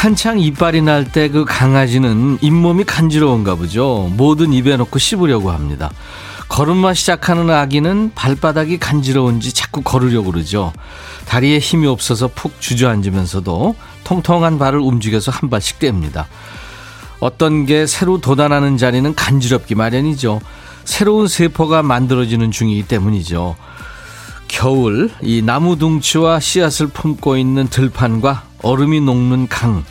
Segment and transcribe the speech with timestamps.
[0.00, 4.10] 한창 이빨이 날 때 그 강아지는 잇몸이 간지러운가 보죠.
[4.16, 5.90] 뭐든 입에 넣고 씹으려고 합니다.
[6.48, 10.72] 걸음마 시작하는 아기는 발바닥이 간지러운지 자꾸 걸으려고 그러죠.
[11.26, 16.24] 다리에 힘이 없어서 푹 주저앉으면서도 통통한 발을 움직여서 한 발씩 뗍니다.
[17.20, 20.40] 어떤 게 새로 돋아나는 자리는 간지럽기 마련이죠.
[20.86, 23.54] 새로운 세포가 만들어지는 중이기 때문이죠.
[24.50, 29.84] 겨울 이 나무 둥치와 씨앗을 품고 있는 들판과 얼음이 녹는 강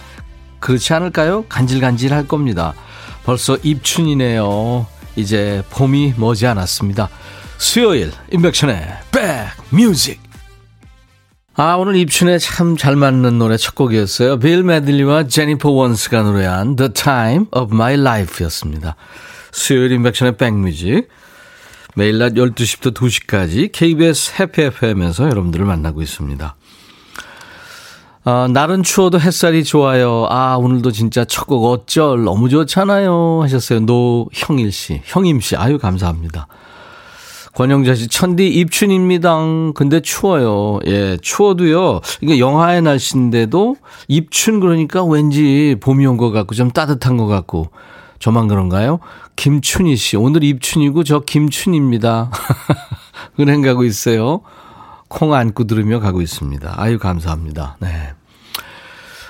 [0.59, 1.45] 그렇지 않을까요?
[1.47, 2.73] 간질간질 할 겁니다.
[3.23, 4.85] 벌써 입춘이네요.
[5.15, 7.09] 이제 봄이 머지않았습니다.
[7.57, 8.85] 수요일 임백천의
[9.71, 10.21] 백뮤직
[11.55, 14.39] 아 오늘 입춘에 참 잘 맞는 노래 첫 곡이었어요.
[14.39, 18.95] 빌 메들리와 제니퍼 원스가 노래한 The Time of My Life였습니다.
[19.51, 21.07] 수요일 임백천의 백뮤직
[21.99, 26.55] 매일 낮 12시부터 2시까지 KBS 해피 FM에서 여러분들을 만나고 있습니다.
[28.23, 30.25] 아, 날은 추워도 햇살이 좋아요.
[30.29, 33.41] 아, 오늘도 진짜 첫 곡 어쩔 너무 좋잖아요.
[33.41, 33.81] 하셨어요.
[33.81, 35.57] 노형일 씨, 형임 씨.
[35.57, 36.47] 아유, 감사합니다.
[37.55, 39.35] 권영자 씨, 천디 입춘입니다.
[39.75, 40.79] 근데 추워요.
[40.85, 41.99] 예, 추워도요.
[42.21, 43.75] 이게 영하의 날씨인데도
[44.07, 47.71] 입춘 그러니까 왠지 봄이 온 것 같고 좀 따뜻한 것 같고
[48.19, 48.99] 저만 그런가요?
[49.39, 52.29] 김춘희 씨, 오늘 입춘이고 저 김춘입니다.
[53.39, 54.41] 은행 가고 있어요.
[55.07, 56.73] 콩 안고 들으며 가고 있습니다.
[56.75, 57.77] 아유, 감사합니다.
[57.79, 57.87] 네.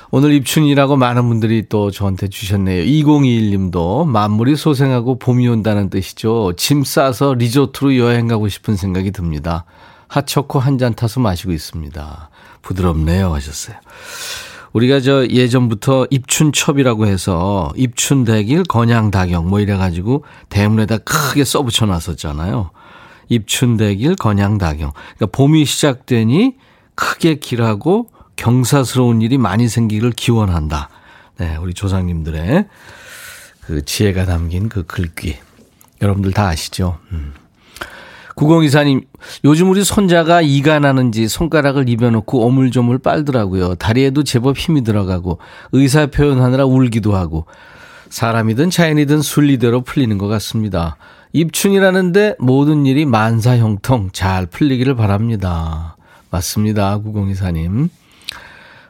[0.10, 2.86] 오늘 입춘이라고 많은 분들이 또 저한테 주셨네요.
[2.86, 6.54] 2021님도 만물이 소생하고 봄이 온다는 뜻이죠.
[6.58, 9.66] 짐 싸서 리조트로 여행 가고 싶은 생각이 듭니다.
[10.08, 12.32] 핫초코 한 잔 타서 마시고 있습니다.
[12.64, 13.76] 부드럽네요 하셨어요.
[14.74, 22.72] 우리가 저 예전부터 입춘첩이라고 해서 입춘대길 건양다경 뭐 이래가지고 대문에다 크게 써붙여 놨었잖아요.
[23.30, 24.92] 입춘대길 건양다경.
[24.92, 26.56] 그러니까 봄이 시작되니
[26.96, 30.90] 크게 길하고 경사스러운 일이 많이 생기기를 기원한다.
[31.38, 32.66] 네, 우리 조상님들의
[33.62, 35.38] 그 지혜가 담긴 그 글귀.
[36.02, 36.98] 여러분들 다 아시죠?
[37.12, 37.34] 음.
[38.40, 39.04] 9024님,
[39.44, 43.76] 요즘 우리 손자가 이가 나는지 손가락을 입혀놓고 오물조물 빨더라고요.
[43.76, 45.40] 다리에도 제법 힘이 들어가고
[45.74, 47.46] 의사 표현하느라 울기도 하고
[48.10, 50.96] 사람이든 자연이든 순리대로 풀리는 것 같습니다.
[51.34, 55.98] 입춘이라는데 모든 일이 만사형통 잘 풀리기를 바랍니다.
[56.32, 57.00] 맞습니다.
[57.02, 57.90] 9024님.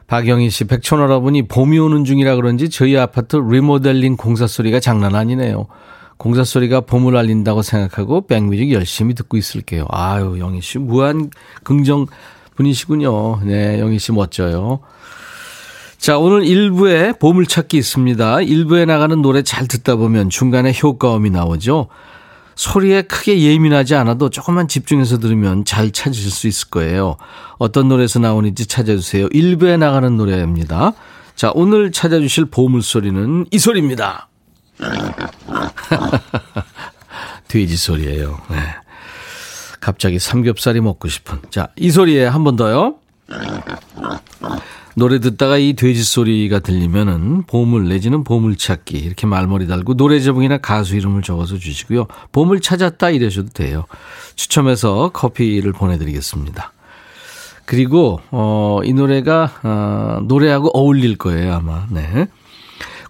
[0.06, 5.66] 박영희 씨, 백촌어라보니 봄이 오는 중이라 그런지 저희 아파트 리모델링 공사 소리가 장난 아니네요.
[6.20, 9.86] 공사 소리가 봄을 알린다고 생각하고 백뮤직 열심히 듣고 있을게요.
[9.88, 11.30] 아유, 영희 씨, 무한
[11.62, 12.06] 긍정
[12.56, 13.40] 분이시군요.
[13.44, 14.80] 네, 영희 씨 멋져요.
[15.96, 18.36] 자, 오늘 1부에 보물찾기 있습니다.
[18.36, 21.88] 1부에 나가는 노래 잘 듣다 보면 중간에 효과음이 나오죠.
[22.54, 27.16] 소리에 크게 예민하지 않아도 조금만 집중해서 들으면 잘 찾으실 수 있을 거예요.
[27.56, 29.30] 어떤 노래에서 나오는지 찾아주세요.
[29.30, 30.92] 1부에 나가는 노래입니다.
[31.34, 34.29] 자, 오늘 찾아주실 보물소리는 이 소리입니다.
[37.48, 38.38] 돼지 소리예요.
[38.50, 38.56] 네.
[39.80, 41.38] 갑자기 삼겹살이 먹고 싶은.
[41.50, 42.96] 자, 이 소리에 한 번 더요.
[44.96, 50.58] 노래 듣다가 이 돼지 소리가 들리면은 보물 내지는 보물 찾기 이렇게 말머리 달고 노래 제목이나
[50.58, 52.06] 가수 이름을 적어서 주시고요.
[52.32, 53.84] 보물 찾았다 이러셔도 돼요.
[54.34, 56.72] 추첨해서 커피를 보내드리겠습니다.
[57.66, 61.86] 그리고 어, 이 노래가 어, 노래하고 어울릴 거예요 아마.
[61.90, 62.26] 네.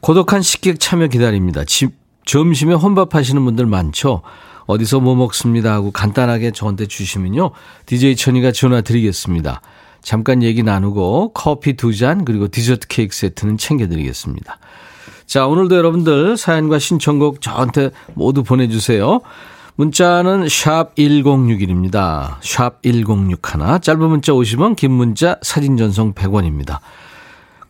[0.00, 1.64] 고독한 식객 참여 기다립니다.
[1.64, 1.92] 집,
[2.24, 4.22] 점심에 혼밥 하시는 분들 많죠?
[4.66, 7.50] 어디서 뭐 먹습니다 하고 간단하게 저한테 주시면요.
[7.86, 9.60] DJ 천이가 전화 드리겠습니다.
[10.02, 14.58] 잠깐 얘기 나누고 커피 두 잔 그리고 디저트 케이크 세트는 챙겨드리겠습니다.
[15.26, 19.20] 자, 오늘도 여러분들 사연과 신청곡 저한테 모두 보내주세요.
[19.76, 22.36] 문자는 샵 1061입니다.
[22.42, 23.80] 샵 1061.
[23.80, 26.78] 짧은 문자 50원, 긴 문자 사진 전송 100원입니다.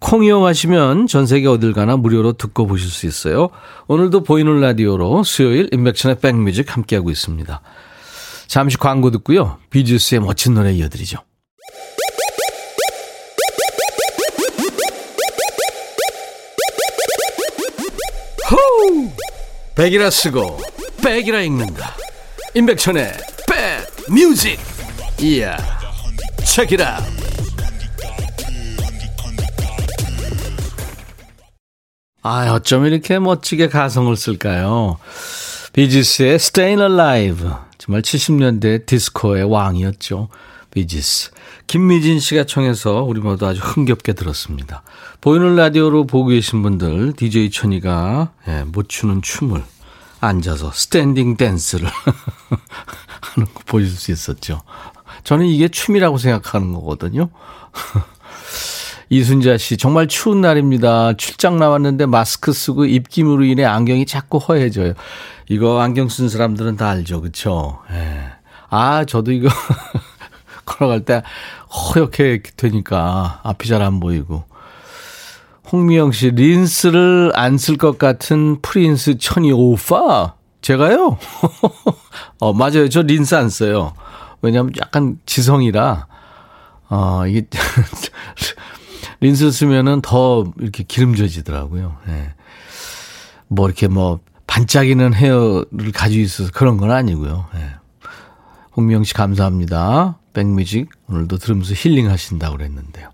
[0.01, 3.51] 콩 이용하시면 전 세계 어딜 가나 무료로 듣고 보실 수 있어요.
[3.87, 7.61] 오늘도 보이는 라디오로 수요일 인백천의 백뮤직 함께하고 있습니다.
[8.49, 9.59] 잠시 광고 듣고요.
[9.71, 11.19] 비주스의 멋진 노래 이어드리죠.
[18.51, 19.09] 호우!
[19.77, 20.59] 백이라 쓰고
[21.05, 21.95] 백이라 읽는다.
[22.55, 23.13] 임백천의
[24.09, 24.59] 백뮤직.
[25.21, 25.57] 이야.
[26.45, 26.99] 책이라.
[32.23, 34.99] 아, 어쩜 이렇게 멋지게 가성을 쓸까요?
[35.73, 37.49] 비지스의 Stayin' Alive.
[37.79, 40.29] 정말 70년대 디스코의 왕이었죠.
[40.71, 41.31] 비지스.
[41.67, 44.83] 김미진 씨가 청해서 우리 모두 아주 흥겹게 들었습니다.
[45.21, 49.63] 보이는 라디오로 보고 계신 분들, DJ 천이가 예, 못 추는 춤을
[50.21, 51.89] 앉아서 스탠딩 댄스를
[53.23, 54.61] 하는 거 보실 수 있었죠.
[55.25, 57.31] 저는 이게 춤이라고 생각하는 거거든요.
[59.13, 61.15] 이순자 씨, 정말 추운 날입니다.
[61.15, 64.95] 출장 나왔는데 마스크 쓰고 입김으로 인해 안경이 자꾸 허예져요.
[65.49, 67.21] 이거 안경 쓴 사람들은 다 알죠.
[67.21, 67.81] 그쵸?
[67.93, 68.27] 예.
[68.69, 69.49] 아, 저도 이거
[70.65, 71.23] 걸어갈 때
[71.97, 74.45] 허옇게 되니까 앞이 잘 안 보이고.
[75.73, 80.35] 홍미영 씨, 린스를 안 쓸 것 같은 프린스 천이 오빠?
[80.63, 81.19] 제가요?
[82.39, 82.89] 어, 맞아요.
[82.89, 83.93] 저 린스 안 써요.
[84.43, 86.07] 왜냐면 약간 지성이라,
[86.91, 87.47] 어, 이게,
[89.21, 91.97] 린스 쓰면은 더 이렇게 기름져지더라고요.
[92.09, 92.35] 예.
[93.49, 97.47] 뭐 이렇게 뭐 반짝이는 헤어를 가지고 있어서 그런 건 아니고요.
[97.57, 97.71] 예.
[98.77, 100.19] 홍미영 씨 감사합니다.
[100.33, 103.11] 백뮤직 오늘도 들으면서 힐링 하신다고 그랬는데요.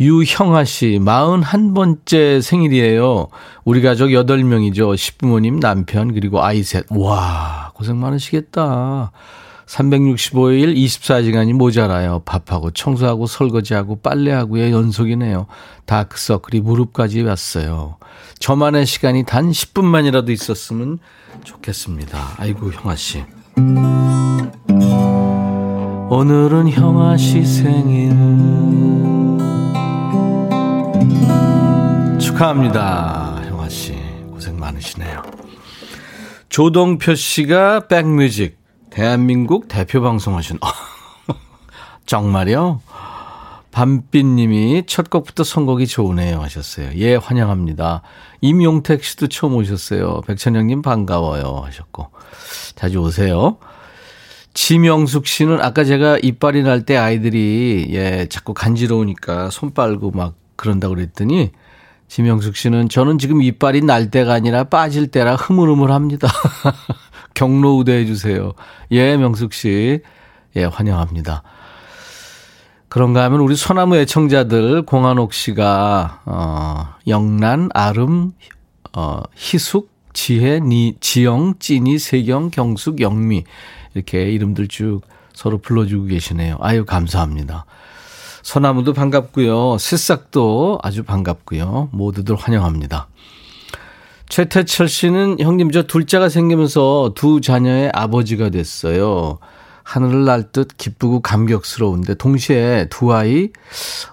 [0.00, 3.28] 유형아 씨, 41번째 생일이에요.
[3.64, 4.96] 우리 가족 8명이죠.
[4.96, 6.84] 시부모님, 남편, 그리고 아이 셋.
[6.90, 9.12] 와, 고생 많으시겠다.
[9.66, 12.22] 365일 24시간이 모자라요.
[12.24, 15.46] 밥하고 청소하고 설거지하고 빨래하고의 연속이네요.
[15.86, 17.96] 다크서클이 무릎까지 왔어요.
[18.38, 20.98] 저만의 시간이 단 10분만이라도 있었으면
[21.44, 22.34] 좋겠습니다.
[22.36, 23.24] 아이고, 형아 씨.
[26.10, 28.10] 오늘은 형아 씨 생일.
[32.18, 33.42] 축하합니다.
[33.48, 33.94] 형아 씨.
[34.30, 35.22] 고생 많으시네요.
[36.48, 38.63] 조동표 씨가 백뮤직.
[38.94, 40.60] 대한민국 대표 방송하신,
[42.06, 42.80] 정말요?
[43.72, 46.90] 밤빛님이 첫 곡부터 선곡이 좋으네요 하셨어요.
[46.94, 48.02] 예, 환영합니다.
[48.40, 50.20] 임용택 씨도 처음 오셨어요.
[50.28, 52.10] 백천영님 반가워요 하셨고.
[52.76, 53.58] 자주 오세요.
[54.54, 60.94] 지명숙 씨는 아까 제가 이빨이 날 때 아이들이 예, 자꾸 간지러우니까 손 빨고 막 그런다고
[60.94, 61.50] 그랬더니
[62.06, 66.28] 지명숙 씨는 저는 지금 이빨이 날 때가 아니라 빠질 때라 흐물흐물합니다.
[67.34, 68.52] 경로 우대해 주세요.
[68.90, 70.00] 예, 명숙 씨.
[70.56, 71.42] 예, 환영합니다.
[72.88, 78.32] 그런가 하면 우리 소나무 애청자들 공한옥 씨가 어, 영란, 아름,
[78.92, 83.42] 어, 희숙, 지혜, 니, 지영, 찐이, 세경, 경숙, 영미
[83.94, 85.00] 이렇게 이름들 쭉
[85.32, 86.56] 서로 불러주고 계시네요.
[86.60, 87.66] 아유 감사합니다.
[88.42, 89.78] 소나무도 반갑고요.
[89.78, 91.88] 새싹도 아주 반갑고요.
[91.92, 93.08] 모두들 환영합니다.
[94.28, 99.38] 최태철 씨는 형님 저 둘째가 생기면서 두 자녀의 아버지가 됐어요.
[99.82, 103.50] 하늘을 날 듯 기쁘고 감격스러운데 동시에 두 아이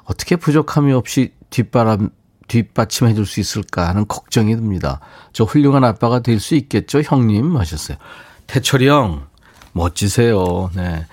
[0.04, 2.10] 어떻게 부족함이 없이 뒷바람
[2.48, 5.00] 뒷받침해 줄 수 있을까 하는 걱정이 듭니다.
[5.32, 7.98] 저 훌륭한 아빠가 될 수 있겠죠, 형님 하셨어요.
[8.48, 9.28] 태철이 형
[9.72, 10.70] 멋지세요.
[10.76, 11.06] 네.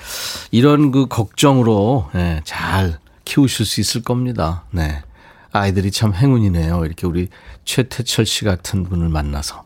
[0.50, 4.64] 이런 그 걱정으로 네, 잘 키우실 수 있을 겁니다.
[4.72, 5.02] 네.
[5.52, 6.84] 아이들이 참 행운이네요.
[6.84, 7.28] 이렇게 우리
[7.64, 9.64] 최태철 씨 같은 분을 만나서.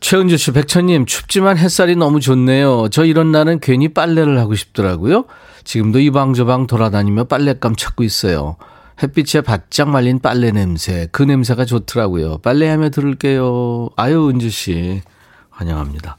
[0.00, 2.88] 최은주 씨, 백천님, 춥지만 햇살이 너무 좋네요.
[2.90, 5.24] 저 이런 날은 괜히 빨래를 하고 싶더라고요.
[5.64, 8.56] 지금도 이방저방 돌아다니며 빨랫감 찾고 있어요.
[9.02, 12.38] 햇빛에 바짝 말린 빨래 냄새, 그 냄새가 좋더라고요.
[12.38, 13.90] 빨래하며 들을게요.
[13.96, 15.02] 아유, 은주 씨,
[15.50, 16.16] 환영합니다.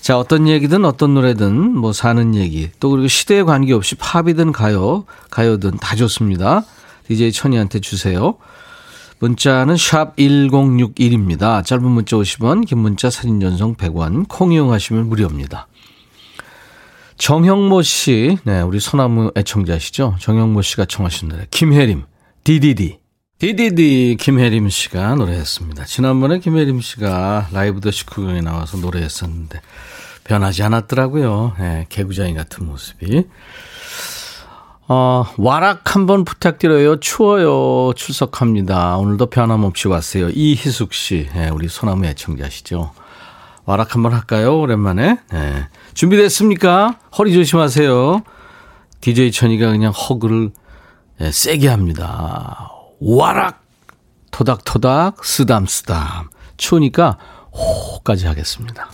[0.00, 5.78] 자, 어떤 얘기든 어떤 노래든 뭐 사는 얘기, 또 그리고 시대에 관계없이 팝이든 가요, 가요든
[5.78, 6.64] 다 좋습니다.
[7.08, 8.36] DJ 천이한테 주세요.
[9.18, 11.64] 문자는 샵 1061입니다.
[11.64, 15.66] 짧은 문자 50원, 긴 문자 사진 전송 100원, 콩 이용하시면 무료입니다.
[17.16, 20.16] 정형모 씨, 네, 우리 소나무 애청자시죠?
[20.20, 22.04] 정형모 씨가 청하신 노래, 김혜림,
[22.44, 22.98] 디디디.
[23.38, 25.84] 디디디 김혜림 씨가 노래했습니다.
[25.84, 29.60] 지난번에 김혜림 씨가 라이브 더 시크경에 나와서 노래했었는데
[30.24, 31.54] 변하지 않았더라고요.
[31.58, 33.24] 네, 개구장이 같은 모습이.
[34.90, 36.98] 어, 와락 한번 부탁드려요.
[37.00, 37.92] 추워요.
[37.94, 38.96] 출석합니다.
[38.96, 40.30] 오늘도 변함없이 왔어요.
[40.30, 41.28] 이희숙 씨.
[41.34, 42.92] 네, 우리 소나무 애청자시죠.
[43.66, 44.58] 와락 한번 할까요?
[44.58, 45.18] 오랜만에.
[45.30, 45.68] 네.
[45.92, 46.98] 준비됐습니까?
[47.18, 48.22] 허리 조심하세요.
[49.02, 50.52] DJ 천이가 그냥 허그를
[51.20, 52.70] 네, 세게 합니다.
[53.00, 53.62] 와락!
[54.30, 56.30] 토닥토닥, 쓰담쓰담.
[56.56, 57.18] 추우니까
[57.52, 58.88] 호까지 하겠습니다.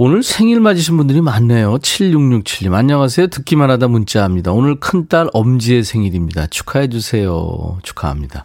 [0.00, 1.74] 오늘 생일 맞으신 분들이 많네요.
[1.78, 2.72] 7667님.
[2.72, 3.26] 안녕하세요.
[3.26, 4.52] 듣기만 하다 문자합니다.
[4.52, 6.46] 오늘 큰딸 엄지의 생일입니다.
[6.46, 7.80] 축하해 주세요.
[7.82, 8.44] 축하합니다.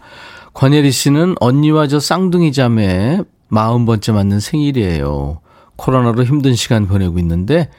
[0.56, 3.20] 권예리 씨는 언니와 저 쌍둥이 자매
[3.52, 5.42] 40번째 맞는 생일이에요.
[5.76, 7.70] 코로나로 힘든 시간 보내고 있는데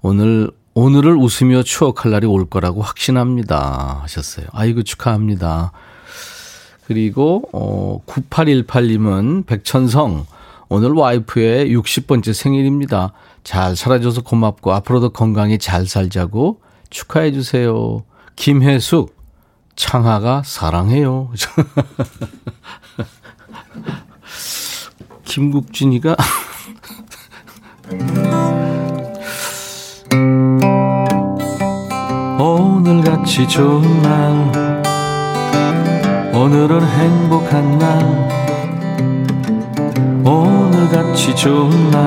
[0.00, 4.00] 오늘 오늘을 웃으며 추억할 날이 올 거라고 확신합니다.
[4.02, 4.46] 하셨어요.
[4.52, 5.72] 아이고 축하합니다.
[6.86, 10.24] 그리고 어 9818님은 백천성
[10.72, 13.12] 오늘 와이프의 60번째 생일입니다.
[13.42, 16.60] 잘 살아줘서 고맙고 앞으로도 건강히 잘 살자고
[16.90, 18.04] 축하해 주세요.
[18.36, 19.16] 김혜숙,
[19.74, 21.32] 창하가 사랑해요.
[25.24, 26.14] 김국진이가
[32.38, 34.80] 오늘같이 좋은 날
[36.32, 38.30] 오늘은 행복한 날
[41.00, 41.98] 같이 좋은 날.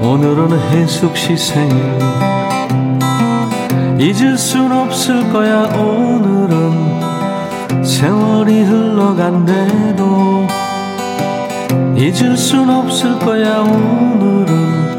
[0.00, 1.76] 오늘은 해숙 시 생일.
[3.98, 7.84] 잊을 순 없을 거야 오늘은.
[7.84, 10.46] 세월이 흘러간대도
[11.96, 14.96] 잊을 순 없을 거야 오늘은.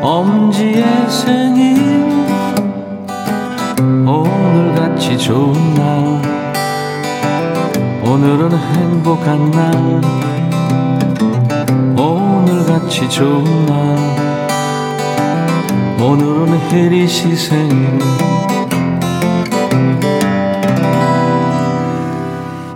[0.00, 2.26] 엄지의 생일.
[4.06, 6.22] 오늘같이 좋은 날.
[8.02, 10.27] 오늘은 행복한 날
[12.88, 13.98] 오늘같이 좋은 날.
[16.00, 17.98] 오늘은 혜리시 생일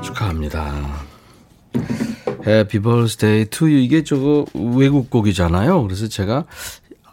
[0.02, 0.74] 축하합니다.
[2.44, 3.78] Birthday to you.
[3.78, 5.82] 이게 저거 외국 곡이잖아요.
[5.82, 6.44] 그래서 제가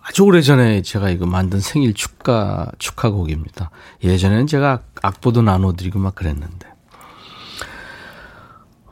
[0.02, 3.72] 아주 오래전에 제가 이거 만든 생일 축가, 축하 곡입니다.
[4.04, 6.68] 예전에는 제가 악보도 나눠드리고 막 그랬는데.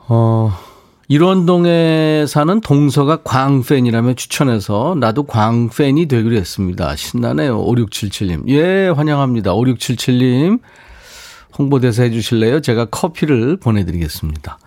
[0.08, 0.58] 어,
[1.10, 6.94] 일원동에 사는 동서가 광팬이라며 추천해서 나도 광팬이 되기로 했습니다.
[6.96, 7.64] 신나네요.
[7.64, 8.46] 5677님.
[8.48, 9.54] 예, 환영합니다.
[9.54, 10.60] 5677님.
[11.58, 12.60] 홍보대사 해주실래요?
[12.60, 14.58] 제가 커피를 보내드리겠습니다.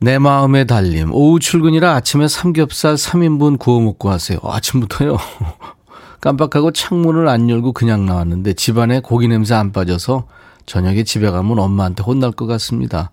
[0.00, 1.14] 내 마음의 달림.
[1.14, 4.38] 오후 출근이라 아침에 삼겹살 3인분 구워 먹고 하세요.
[4.42, 5.16] 아침부터요.
[6.20, 10.26] 깜빡하고 창문을 안 열고 그냥 나왔는데 집안에 고기 냄새 안 빠져서
[10.66, 13.10] 저녁에 집에 가면 엄마한테 혼날 것 같습니다.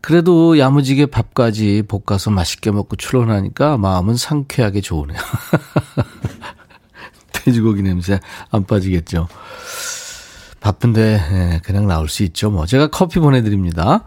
[0.00, 5.18] 그래도 야무지게 밥까지 볶아서 맛있게 먹고 출근하니까 마음은 상쾌하게 좋으네요.
[7.32, 9.28] 돼지고기 냄새 안 빠지겠죠.
[10.60, 12.50] 바쁜데 예, 그냥 나올 수 있죠.
[12.50, 14.04] 뭐 제가 커피 보내드립니다.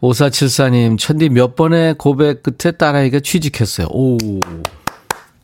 [0.00, 3.88] 5474님, 천디 몇 번의 고백 끝에 딸아이가 취직했어요.
[3.90, 4.18] 오.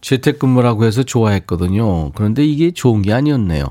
[0.00, 2.11] 재택근무라고 해서 좋아했거든요.
[2.12, 3.66] 그런데 이게 좋은 게 아니었네요.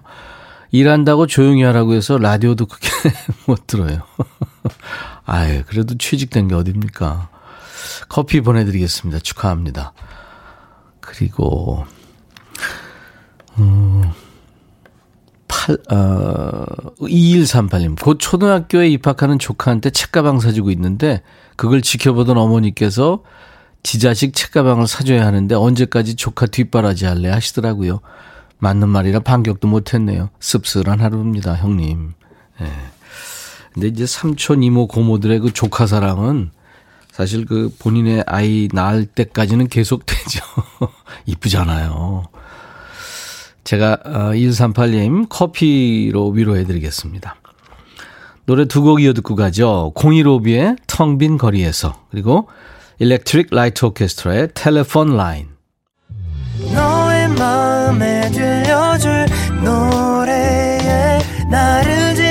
[0.71, 2.89] 일한다고 조용히 하라고 해서 라디오도 그렇게
[3.45, 4.01] 못 들어요.
[5.25, 7.29] 아유, 그래도 취직된 게 어딥니까?
[8.09, 9.19] 커피 보내드리겠습니다.
[9.19, 9.93] 축하합니다.
[10.99, 11.85] 그리고,
[13.57, 14.03] 음,
[15.47, 16.65] 8, 어,
[16.99, 18.01] 2138님.
[18.01, 21.21] 곧 초등학교에 입학하는 조카한테 책가방 사주고 있는데
[21.55, 23.23] 그걸 지켜보던 어머니께서
[23.83, 27.99] 지 자식 책가방을 사줘야 하는데 언제까지 조카 뒷바라지 할래 하시더라고요.
[28.59, 30.29] 맞는 말이라 반격도 못했네요.
[30.39, 32.13] 씁쓸한 하루입니다, 형님.
[32.61, 32.65] 예.
[33.73, 36.51] 근데 이제 삼촌, 이모, 고모들의 그 조카 사랑은
[37.11, 40.43] 사실 그 본인의 아이 낳을 때까지는 계속되죠.
[41.27, 42.25] 이쁘잖아요.
[43.63, 47.35] 제가 138님 어, 커피로 위로해드리겠습니다.
[48.45, 49.93] 노래 두 곡 이어 듣고 가죠.
[49.95, 52.49] 015B의 텅 빈 거리에서 그리고
[52.99, 55.47] 일렉트릭 라이트 오케스트라의 Telephone Line
[56.73, 59.25] 너의 마음에 들려줄
[59.63, 62.30] 노래에 나를 지금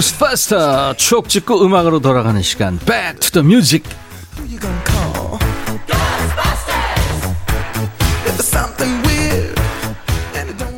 [0.00, 2.78] 고스파스터 추억 찍고 음악으로 돌아가는 시간.
[2.78, 3.84] Back to the Music.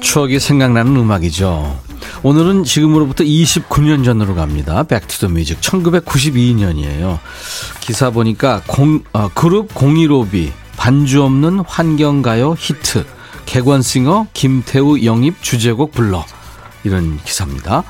[0.00, 1.81] 추억이 생각나는 음악이죠.
[2.25, 4.83] 오늘은 지금으로부터 29년 전으로 갑니다.
[5.31, 5.61] Music.
[5.61, 7.21] 1992년이에요.
[7.79, 13.07] 기사 보니까 공, 어, 그룹 015B 반주 없는 환경가요 히트.
[13.47, 16.25] 개관싱어 김태우 영입 주제곡 불러.
[16.83, 17.85] 이런 기사입니다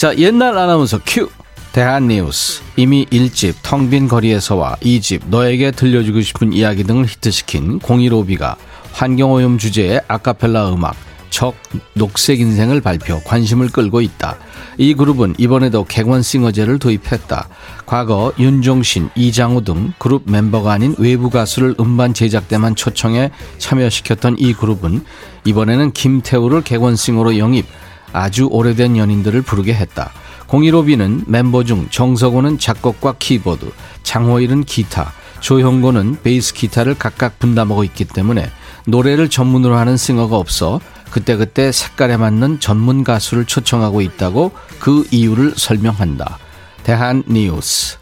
[0.00, 1.28] 자, 옛날 아나운서 큐.
[1.72, 8.56] 대한뉴스 이미 1집 텅빈 거리에서와 2집 너에게 들려주고 싶은 이야기 등을 히트시킨 015B가
[8.92, 10.96] 환경오염 주제의 아카펠라 음악
[11.28, 11.54] 적
[11.92, 14.38] 녹색 인생을 발표 관심을 끌고 있다.
[14.78, 17.48] 이 그룹은 이번에도 객원싱어제를 도입했다.
[17.84, 24.54] 과거 윤종신, 이장우 등 그룹 멤버가 아닌 외부 가수를 음반 제작 때만 초청해 참여시켰던 이
[24.54, 25.04] 그룹은
[25.44, 27.66] 이번에는 김태우를 객원싱어로 영입,
[28.12, 30.12] 아주 오래된 연인들을 부르게 했다.
[30.48, 33.70] 015B는 멤버 중 정석호는 작곡과 키보드,
[34.02, 38.50] 장호일은 기타, 조형고는 베이스 기타를 각각 분담하고 있기 때문에
[38.86, 46.38] 노래를 전문으로 하는 싱어가 없어 그때그때 색깔에 맞는 전문 가수를 초청하고 있다고 그 이유를 설명한다.
[46.82, 47.99] 대한 뉴스.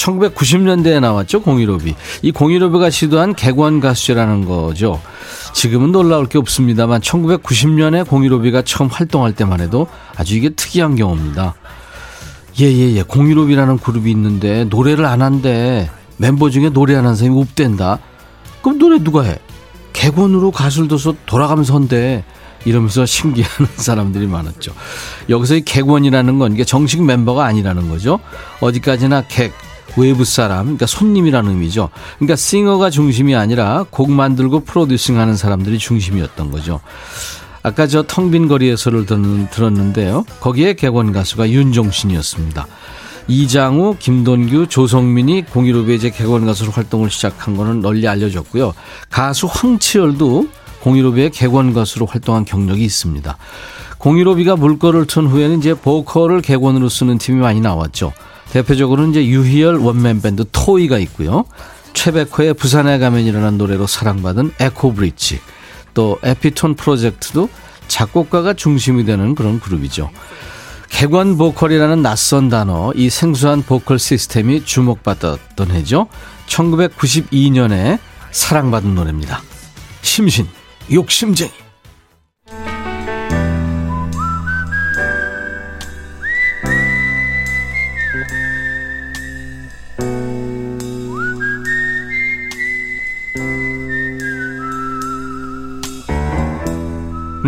[0.00, 1.94] 1990년대에 나왔죠, 015비.
[2.22, 5.00] 이 015비가 시도한 객원 가수라는 거죠.
[5.52, 11.54] 지금은 놀라울 게 없습니다만 1990년에 015비가 처음 활동할 때만 해도 아주 이게 특이한 경우입니다.
[12.60, 13.02] 예 예예, 예, 예.
[13.02, 15.90] 015비라는 그룹이 있는데 노래를 안 한대.
[16.16, 17.98] 멤버 중에 노래 안 하는 사람이 없댄다.
[18.62, 19.38] 그럼 노래 누가 해?
[19.92, 22.24] 객원으로 가수를 둬서 돌아가면서 한대.
[22.66, 24.72] 이러면서 신기하는 사람들이 많았죠.
[25.30, 28.20] 여기서 이 객원이라는 건 정식 멤버가 아니라는 거죠.
[28.60, 29.54] 어디까지나 객,
[29.96, 31.90] 외부 사람, 그러니까 손님이라는 의미죠.
[32.18, 36.80] 그러니까 싱어가 중심이 아니라 곡 만들고 프로듀싱 하는 사람들이 중심이었던 거죠.
[37.62, 39.04] 아까 저 텅 빈 거리에서를
[39.50, 40.24] 들었는데요.
[40.40, 42.66] 거기에 객원 가수가 윤종신이었습니다.
[43.28, 48.72] 이장우, 김돈규, 조성민이 공일오비의 객원 가수로 활동을 시작한 거는 널리 알려졌고요.
[49.10, 50.48] 가수 황치열도
[50.80, 53.36] 공일오비의 객원 가수로 활동한 경력이 있습니다.
[53.98, 58.12] 공일오비가 물꼬를 튼 후에는 이제 보컬을 객원으로 쓰는 팀이 많이 나왔죠.
[58.52, 61.44] 대표적으로는 이제 유희열 원맨 밴드 토이가 있고요.
[61.92, 65.40] 최백호의 부산에 가면 이라는 노래로 사랑받은 에코브릿지,
[65.94, 67.48] 또 에피톤 프로젝트도
[67.88, 70.10] 작곡가가 중심이 되는 그런 그룹이죠.
[70.88, 76.08] 객원 보컬이라는 낯선 단어, 이 생소한 보컬 시스템이 주목받았던 해죠.
[76.46, 77.98] 1992년에
[78.32, 79.42] 사랑받은 노래입니다.
[80.02, 80.46] 심신.
[80.92, 81.59] 욕심쟁이.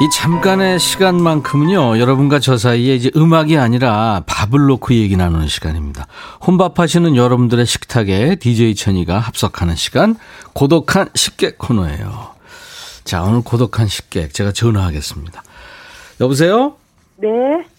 [0.00, 6.06] 이 잠깐의 시간만큼은요, 여러분과 저 사이에 이제 음악이 아니라 밥을 놓고 얘기 나누는 시간입니다.
[6.46, 10.14] 혼밥하시는 여러분들의 식탁에 DJ 천이가 합석하는 시간,
[10.52, 12.30] 고독한 식객 코너예요.
[13.02, 15.42] 자, 오늘 고독한 식객, 제가 전화하겠습니다.
[16.20, 16.76] 여보세요?
[17.16, 17.28] 네.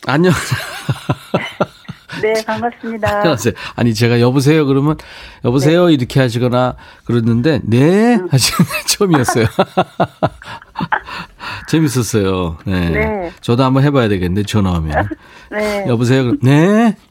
[0.06, 0.34] 안녕.
[2.22, 3.08] 네, 반갑습니다.
[3.20, 3.54] 안녕하세요.
[3.78, 4.98] 아니, 제가 여보세요 그러면
[5.46, 5.94] 여보세요 네.
[5.94, 8.28] 이렇게 하시거나 그러는데 네 응.
[8.30, 9.46] 하시는 처음이었어요.
[11.68, 12.58] 재밌었어요.
[12.66, 12.90] 네.
[12.90, 13.32] 네.
[13.42, 15.10] 저도 한번 해봐야 되겠는데 전화 오면.
[15.52, 15.86] 네.
[15.88, 16.34] 여보세요.
[16.42, 16.96] 네.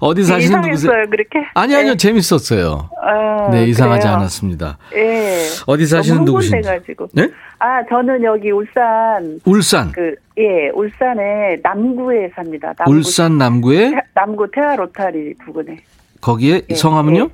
[0.00, 0.92] 어디 사시는 누구세요?
[1.10, 1.40] 그렇게?
[1.54, 1.96] 아니 아니요 네.
[1.96, 2.88] 재밌었어요.
[3.02, 4.16] 어, 네 이상하지 그래요?
[4.16, 4.78] 않았습니다.
[4.92, 5.38] 네.
[5.66, 6.68] 어디 사시는 누구신지?
[6.68, 7.08] 가지고.
[7.12, 7.28] 네?
[7.58, 9.40] 아 저는 여기 울산.
[9.44, 9.90] 울산.
[9.92, 12.72] 그 예, 울산의 남구에 삽니다.
[12.78, 13.92] 남구, 울산 남구에?
[14.14, 15.78] 남구 태화 로타리 부근에.
[16.20, 17.30] 거기에 예, 성함은요?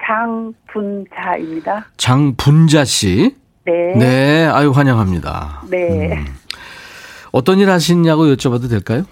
[0.00, 0.06] 예.
[0.06, 1.86] 장분자입니다.
[1.96, 3.36] 장분자 씨.
[3.64, 3.94] 네.
[3.96, 5.62] 네, 아유 환영합니다.
[5.70, 6.12] 네.
[6.16, 6.24] 음.
[7.32, 9.04] 어떤 일 하시냐고 여쭤봐도 될까요?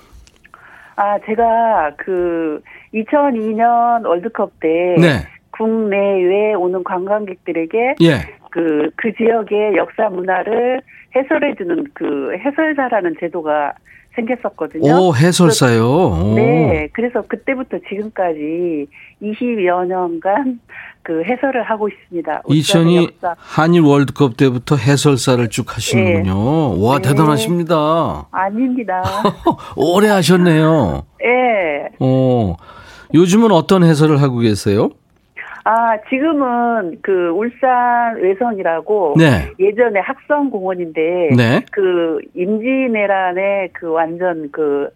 [0.96, 2.61] 아, 제가 그
[2.92, 5.27] 2002년 월드컵 때 네.
[5.53, 8.14] 국내외 오는 관광객들에게 예.
[8.51, 10.81] 그, 그 지역의 역사 문화를
[11.14, 13.74] 해설해주는 그 해설사라는 제도가
[14.16, 14.92] 생겼었거든요.
[14.92, 15.85] 오, 해설사요?
[15.85, 16.35] 오.
[16.35, 16.88] 네.
[16.92, 18.88] 그래서 그때부터 지금까지
[19.23, 20.61] 20여 년간
[21.03, 22.43] 그 해설을 하고 있습니다.
[22.49, 26.35] 2002 한일 월드컵 때부터 해설사를 쭉 하시는군요.
[26.35, 26.87] 네.
[26.87, 27.09] 와, 네.
[27.09, 28.27] 대단하십니다.
[28.31, 29.03] 아닙니다.
[29.77, 31.07] 오래 하셨네요.
[31.19, 31.89] 네.
[31.99, 32.57] 어,
[33.15, 34.91] 요즘은 어떤 해설을 하고 계세요?
[35.65, 39.51] 아, 지금은 그 울산 외성이라고 네.
[39.59, 41.65] 예전에 학성공원인데 네.
[41.73, 44.89] 그 임진왜란의 그 완전 그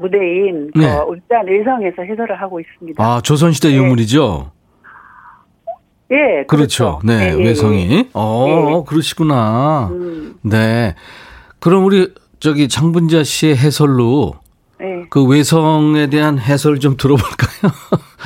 [0.00, 0.86] 무대인 그 네.
[0.86, 3.02] 그 울산 외성에서 해설을 하고 있습니다.
[3.02, 3.76] 아, 조선시대 네.
[3.76, 4.52] 유물이죠?
[6.10, 6.46] 예, 그렇죠.
[6.46, 7.00] 그렇죠.
[7.04, 7.90] 네, 네, 외성이.
[7.90, 8.08] 예.
[8.12, 8.84] 어, 네.
[8.86, 9.88] 그러시구나.
[9.90, 10.34] 음.
[10.42, 10.94] 네.
[11.58, 14.34] 그럼 우리 저기 장분자 씨의 해설로
[14.78, 15.04] 네.
[15.10, 17.72] 그 외성에 대한 해설 좀 들어볼까요?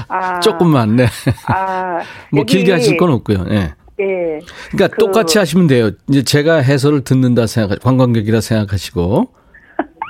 [0.09, 1.06] 아, 조금만, 네.
[1.46, 2.00] 아,
[2.33, 3.44] 뭐 길게 하실 건 없고요.
[3.44, 3.72] 네.
[4.00, 4.38] 예.
[4.70, 5.90] 그러니까 그, 똑같이 하시면 돼요.
[6.09, 9.39] 이제 제가 해설을 듣는다 생각, 관광객이라 생각하시고.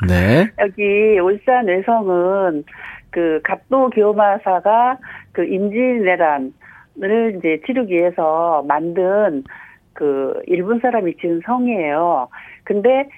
[0.08, 0.46] 네.
[0.58, 2.64] 여기 울산 외성은
[3.10, 4.98] 그 갑도 교마사가
[5.32, 6.52] 그 임진왜란을
[7.38, 9.44] 이제 치르기 위해서 만든
[9.92, 12.28] 그 일본 사람이 지은 성이에요.
[12.64, 13.08] 근데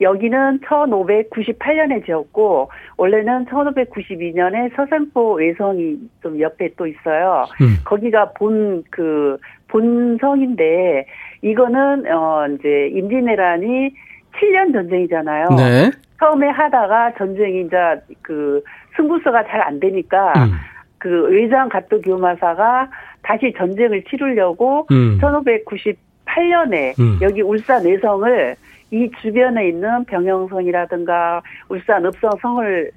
[0.00, 7.46] 여기는 1598년에 지었고 원래는 1592년에 서생포 외성이 좀 옆에 또 있어요.
[7.60, 7.78] 음.
[7.84, 9.38] 거기가 본 그
[9.74, 11.04] 본성인데
[11.42, 13.90] 이거는 어 이제 임진왜란이
[14.36, 15.48] 7년 전쟁이잖아요.
[15.56, 15.90] 네.
[16.18, 17.76] 처음에 하다가 전쟁이 이제
[18.22, 18.62] 그
[18.96, 20.52] 승부서가 잘 안 되니까 음.
[20.98, 22.88] 그 의장 가토 교마사가
[23.22, 25.18] 다시 전쟁을 치르려고 음.
[25.20, 27.18] 1598년에 음.
[27.20, 28.56] 여기 울산 내성을
[28.90, 32.90] 이 주변에 있는 병영성이라든가 울산 읍성 성을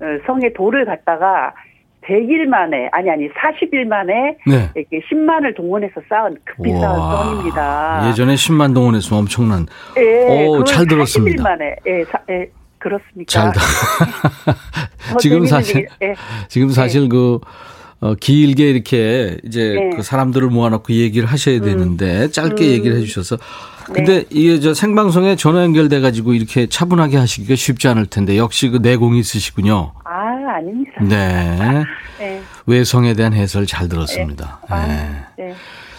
[0.00, 1.54] 어, 성의 돌을 갖다가
[2.06, 4.70] 100일 만에 아니 아니 40일 만에 네.
[4.74, 8.08] 이렇게 10만을 동원해서 쌓은 급히 쌓은 성입니다.
[8.08, 9.66] 예전에 10만 동원해서 엄청난.
[9.98, 11.42] 예, 오, 잘 들었습니다.
[11.42, 13.26] 40일 만에 예, 사, 예 그렇습니까?
[13.26, 13.52] 잘
[15.18, 16.14] 지금 사실 예.
[16.48, 17.08] 지금 사실 예.
[17.08, 17.40] 그
[18.00, 19.96] 어, 길게 이렇게 이제 네.
[19.96, 21.62] 그 사람들을 모아놓고 얘기를 하셔야 음.
[21.62, 22.30] 되는데 음.
[22.30, 22.70] 짧게 음.
[22.70, 23.38] 얘기를 해주셔서
[23.92, 24.24] 근데 네.
[24.30, 29.18] 이게 저 생방송에 전화 연결돼 가지고 이렇게 차분하게 하시기가 쉽지 않을 텐데 역시 그 내공이
[29.18, 29.92] 있으시군요.
[30.04, 30.23] 아
[30.96, 31.16] 아닙니다.
[31.16, 31.84] 네.
[32.18, 32.40] 네.
[32.66, 34.60] 외성에 대한 해설 잘 들었습니다.
[34.62, 34.74] 네.
[34.74, 35.44] 아, 네.
[35.48, 35.54] 네.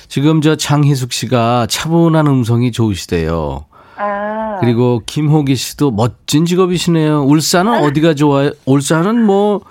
[0.08, 3.66] 지금 저 장희숙 씨가 차분한 음성이 좋으시대요.
[3.98, 4.58] 아.
[4.60, 7.24] 그리고 김호기 씨도 멋진 직업이시네요.
[7.24, 7.80] 울산은 아.
[7.82, 8.52] 어디가 좋아요?
[8.66, 9.62] 울산은 뭐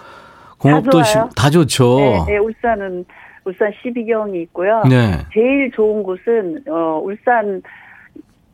[0.58, 1.96] 공업도 다, 다 좋죠.
[1.98, 3.04] 네, 네, 울산은
[3.44, 4.82] 울산 12경이 있고요.
[4.88, 5.18] 네.
[5.32, 7.62] 제일 좋은 곳은 어 울산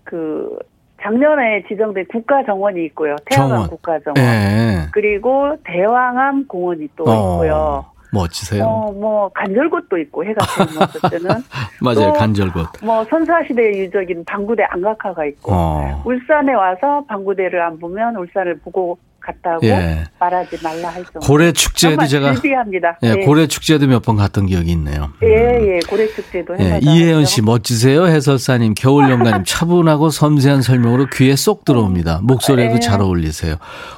[0.05, 0.59] 그
[1.03, 3.17] 작년에 지정된 국가정원이 있고요.
[3.27, 4.15] 태양암 국가정원.
[4.15, 4.87] 네.
[4.93, 7.15] 그리고 대왕암 공원이 또 어.
[7.15, 7.85] 있고요.
[8.13, 8.65] 멋지세요.
[8.65, 11.43] 어, 뭐 간절곶도 있고 해가 태어났을 때는
[11.81, 12.85] 맞아요 간절곶.
[12.85, 16.03] 뭐 선사시대의 유적인 방구대 안각화가 있고 어.
[16.05, 20.05] 울산에 와서 방구대를 안 보면 울산을 보고 갔다고 예.
[20.19, 21.21] 말하지 말라 할 정도.
[21.21, 22.99] 고래 축제도 제가 즐비합니다.
[23.03, 23.25] 예, 예.
[23.25, 25.11] 고래 축제도 몇 번 갔던 기억이 있네요.
[25.23, 25.29] 예,
[25.77, 31.65] 예, 고래 축제도 예, 이혜연 씨 멋지세요, 해설사님, 겨울 연가님 차분하고 섬세한 설명으로 귀에 쏙
[31.65, 32.21] 들어옵니다.
[32.23, 32.81] 목소리에도 예.
[32.81, 33.57] 잘 어울리세요.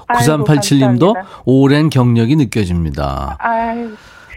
[0.08, 3.37] 9387님도 오랜 경력이 느껴집니다.
[3.38, 3.92] 아유.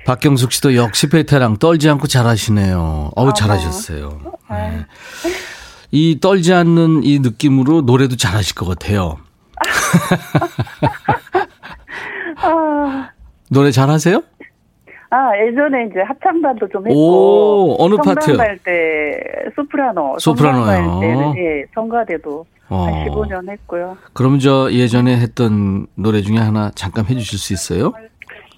[0.06, 3.12] 박경숙 씨도 역시 베테랑 떨지 않고 잘하시네요.
[3.16, 4.20] 어우 잘하셨어요.
[4.52, 4.86] 네.
[5.92, 9.18] 이 떨지 않는 이 느낌으로 노래도 잘하실 것 같아요.
[12.38, 13.10] 아.
[13.50, 14.22] 노래 잘하세요?
[15.12, 18.36] 아 예전에 이제 합창단도 좀 했고 오 어느 파트?
[18.36, 19.18] 갈 때
[19.56, 21.00] 소프라노 소프라노요.
[21.00, 22.84] 때는 예 성가대도 어.
[22.86, 23.96] 한 15년 했고요.
[24.14, 27.94] 그럼 저 예전에 했던 노래 중에 하나 잠깐 해주실 수 있어요?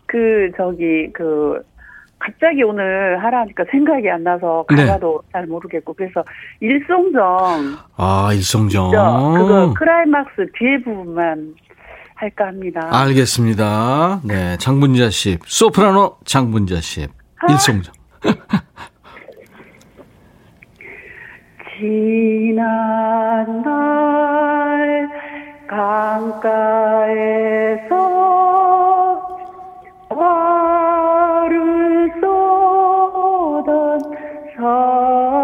[0.05, 1.61] 그 저기 그
[2.27, 4.75] 갑자기 오늘 하라니까 생각이 안 나서 네.
[4.85, 5.29] 가사도 네.
[5.31, 6.25] 잘 모르겠고 그래서
[6.59, 11.55] 일송정 아 일송정 그거 크라이막스 뒤에 부분만
[12.15, 12.89] 할까 합니다.
[12.91, 14.21] 알겠습니다.
[14.25, 17.07] 네 장분자 씨 소프라노 장분자 씨
[17.39, 17.47] 아.
[17.49, 17.93] 일송정
[21.79, 25.09] 지난 날
[25.69, 26.97] 강가에서
[30.09, 30.86] 화
[34.67, 35.36] 선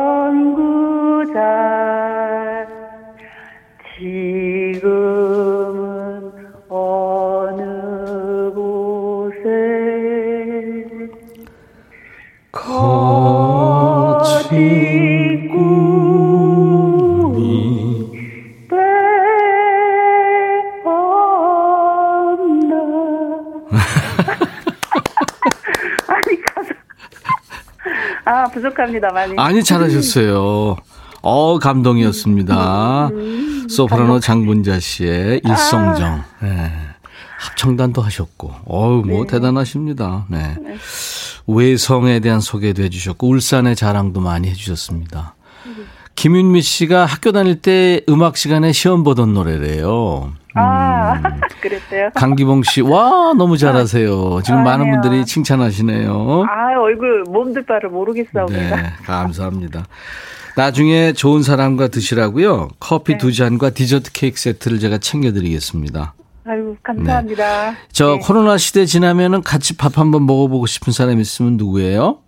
[28.63, 29.33] 부족합니다, 많이.
[29.37, 30.77] 아니, 잘하셨어요.
[31.21, 33.07] 어, 감동이었습니다.
[33.09, 36.03] 음, 소프라노 장분자 씨의 일성정.
[36.05, 36.25] 아.
[36.41, 36.71] 네.
[37.39, 39.31] 합창단도 하셨고, 어우, 뭐, 네.
[39.31, 40.25] 대단하십니다.
[40.29, 40.55] 네.
[40.61, 40.75] 네.
[41.45, 45.35] 외성에 대한 소개도 해주셨고, 울산의 자랑도 많이 해주셨습니다.
[46.15, 50.31] 김윤미 씨가 학교 다닐 때 음악 시간에 시험 보던 노래래요.
[50.53, 50.92] 아, 음.
[51.61, 52.09] 그랬어요?
[52.13, 54.41] 강기봉 씨, 와, 너무 잘하세요.
[54.43, 56.45] 지금 아, 많은 분들이 칭찬하시네요.
[56.49, 58.45] 아, 얼굴, 몸들 바를 모르겠어요.
[58.47, 58.71] 네,
[59.05, 59.85] 감사합니다.
[60.55, 62.69] 나중에 좋은 사람과 드시라고요.
[62.79, 63.17] 커피 네.
[63.17, 66.13] 두 잔과 디저트 케이크 세트를 제가 챙겨드리겠습니다.
[66.45, 67.71] 아유, 감사합니다.
[67.71, 67.77] 네.
[67.91, 68.19] 저 네.
[68.19, 72.19] 코로나 시대 지나면은 같이 밥 한번 먹어보고 싶은 사람 있으면 누구예요?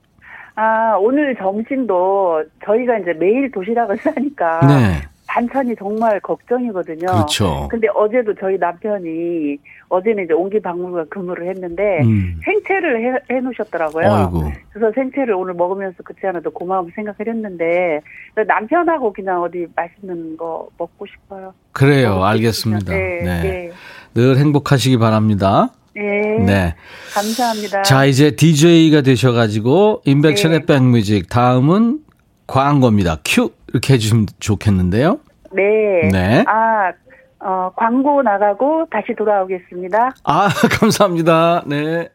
[0.55, 4.67] 아, 오늘 점심도 저희가 이제 매일 도시락을 싸니까.
[4.67, 5.01] 네.
[5.35, 7.07] 반찬이 정말 걱정이거든요.
[7.07, 7.67] 그렇죠.
[7.69, 9.57] 근데 어제도 저희 남편이
[9.89, 12.39] 어제는 이제 옹기 박물관 근무를 했는데 음.
[12.45, 14.09] 생채를 해, 해 놓으셨더라고요.
[14.09, 14.51] 아이고.
[14.71, 17.99] 그래서 생채를 오늘 먹으면서 그렇지 않아도 고마움 생각을 했는데
[18.47, 21.53] 남편하고 그냥 어디 맛있는 거 먹고 싶어요.
[21.73, 22.23] 그래요.
[22.23, 22.93] 알겠습니다.
[22.93, 23.41] 네, 네.
[23.41, 23.71] 네.
[24.13, 25.73] 늘 행복하시기 바랍니다.
[25.93, 26.39] 네.
[26.45, 26.75] 네.
[27.13, 27.81] 감사합니다.
[27.83, 30.65] 자, 이제 DJ가 되셔가지고, 인백션의 네.
[30.65, 31.29] 백뮤직.
[31.29, 31.99] 다음은
[32.47, 33.19] 광고입니다.
[33.23, 33.51] 큐!
[33.69, 35.19] 이렇게 해주시면 좋겠는데요.
[35.55, 36.09] 네.
[36.11, 36.43] 네.
[36.47, 36.91] 아,
[37.39, 40.15] 어, 광고 나가고 다시 돌아오겠습니다.
[40.23, 41.63] 아, 감사합니다.
[41.65, 42.09] 네.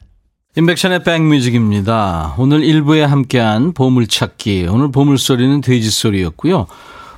[0.56, 2.34] 인백션의 백뮤직입니다.
[2.36, 4.66] 오늘 1부에 함께한 보물찾기.
[4.68, 6.66] 오늘 보물소리는 돼지소리였고요.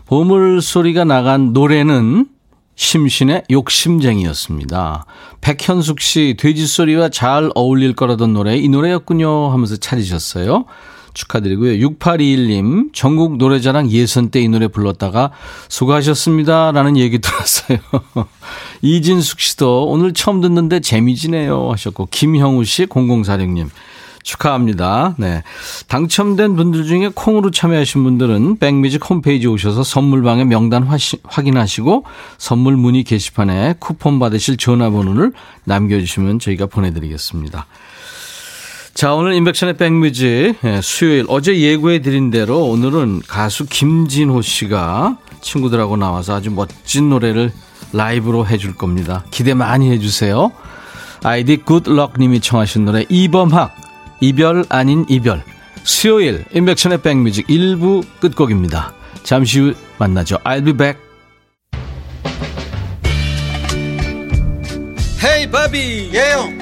[0.06, 2.26] 보물소리가 나간 노래는
[2.74, 5.06] 심신의 욕심쟁이였습니다.
[5.40, 10.66] 백현숙 씨, 돼지소리와 잘 어울릴 거라던 노래, 이 노래였군요 하면서 찾으셨어요.
[11.14, 11.88] 축하드리고요.
[11.88, 15.30] 6821님, 전국 노래자랑 예선 때 이 노래 불렀다가
[15.68, 16.72] 수고하셨습니다.
[16.72, 17.78] 라는 얘기 들었어요.
[18.82, 21.70] 이진숙 씨도 오늘 처음 듣는데 재미지네요.
[21.70, 23.68] 하셨고, 김형우 씨, 0046님.
[24.24, 25.16] 축하합니다.
[25.18, 25.42] 네.
[25.88, 32.04] 당첨된 분들 중에 콩으로 참여하신 분들은 백뮤직 홈페이지 오셔서 선물방에 명단 화시, 확인하시고
[32.38, 35.32] 선물 문의 게시판에 쿠폰 받으실 전화번호를
[35.64, 37.66] 남겨주시면 저희가 보내드리겠습니다.
[39.02, 45.96] 자, 오늘 인백션의 백뮤직 예, 수요일 어제 예고해 드린 대로 오늘은 가수 김진호 씨가 친구들하고
[45.96, 47.50] 나와서 아주 멋진 노래를
[47.92, 49.24] 라이브로 해줄 겁니다.
[49.32, 50.52] 기대 많이 해주세요.
[51.24, 53.74] 아이디 굿럭님이 청하신 노래 이범학
[54.20, 55.42] 이별 아닌 이별
[55.82, 58.92] 수요일 인백션의 백뮤직 1부 끝곡입니다.
[59.24, 60.36] 잠시 후 만나죠.
[60.44, 61.02] I'll be back.
[65.24, 66.61] 헤이 바비 예영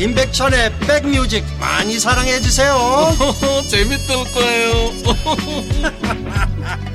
[0.00, 2.74] 임백천의 백뮤직 많이 사랑해 주세요.
[3.68, 4.72] 재밌을 거예요.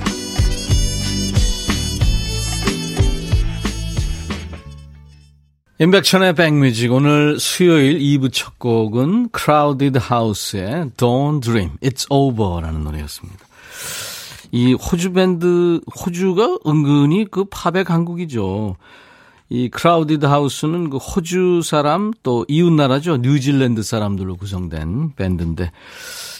[5.77, 13.45] 임백천의 백뮤직 오늘 수요일 2부 첫 곡은 Crowded House의 Don't Dream, It's Over라는 노래였습니다.
[14.51, 18.77] 이 호주 밴드 호주가 은근히 그 팝의 강국이죠.
[19.49, 23.17] 이 Crowded House는 그 호주 사람 또 이웃 나라죠.
[23.17, 25.71] 뉴질랜드 사람들로 구성된 밴드인데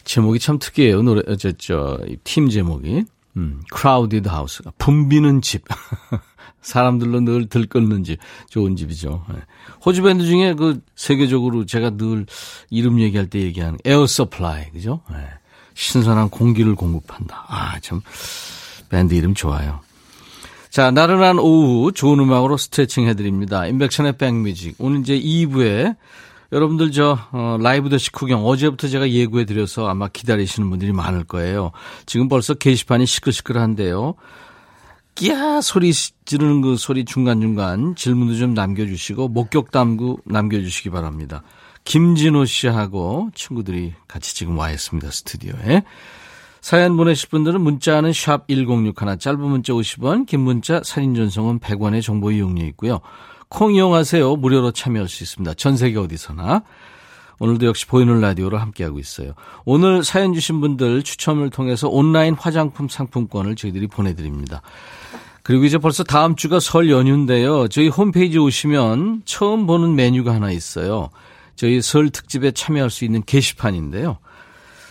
[0.04, 1.04] 제목이 참 특이해요.
[1.04, 3.06] 노래 저저 팀 제목이
[3.38, 5.64] 음, Crowded House가 붐비는 집.
[6.66, 9.24] 사람들로 늘 들끓는 집, 좋은 집이죠.
[9.32, 9.36] 예.
[9.86, 12.26] 호주 밴드 중에 그 세계적으로 제가 늘
[12.72, 15.02] 이름 얘기할 때 얘기하는 에어 서플라이, 그죠?
[15.12, 15.18] 네.
[15.76, 17.46] 신선한 공기를 공급한다.
[17.48, 18.02] 아, 참,
[18.90, 19.82] 밴드 이름 좋아요.
[20.76, 23.66] 자, 나른한 오후 좋은 음악으로 스트레칭 해드립니다.
[23.66, 24.76] 임백천의 백뮤직.
[24.78, 25.96] 오늘 이제 2부에
[26.52, 31.72] 여러분들 저 어, 라이브 더시 구경 어제부터 제가 예고해 드려서 아마 기다리시는 분들이 많을 거예요.
[32.06, 34.16] 지금 벌써 게시판이 시끌시끌한데요.
[35.16, 41.42] 끼야 소리 지르는 그 소리 중간중간 질문도 좀 남겨주시고 목격담구 남겨주시기 바랍니다.
[41.86, 45.10] 김진호 씨하고 친구들이 같이 지금 와 있습니다.
[45.10, 45.84] 스튜디오에.
[46.66, 52.32] 사연 보내실 분들은 문자는 샵 1061, 짧은 문자 50원, 긴 문자 사진 전송은 100원의 정보
[52.32, 53.02] 이용료 있고요.
[53.50, 54.36] 콩 이용하세요.
[54.38, 55.54] 무료로 참여할 수 있습니다.
[55.54, 56.64] 전 세계 어디서나.
[57.38, 59.34] 오늘도 역시 보이는 라디오로 함께하고 있어요.
[59.64, 64.64] 오늘 사연 주신 분들 추첨을 통해서 온라인 화장품 상품권을 저희들이 보내드립니다.
[65.44, 67.68] 그리고 이제 벌써 다음 주가 설 연휴인데요.
[67.68, 71.12] 저희 홈페이지 오시면 처음 보는 메뉴가 하나 있어요.
[71.56, 74.18] 저희 설 특집에 참여할 수 있는 게시판인데요.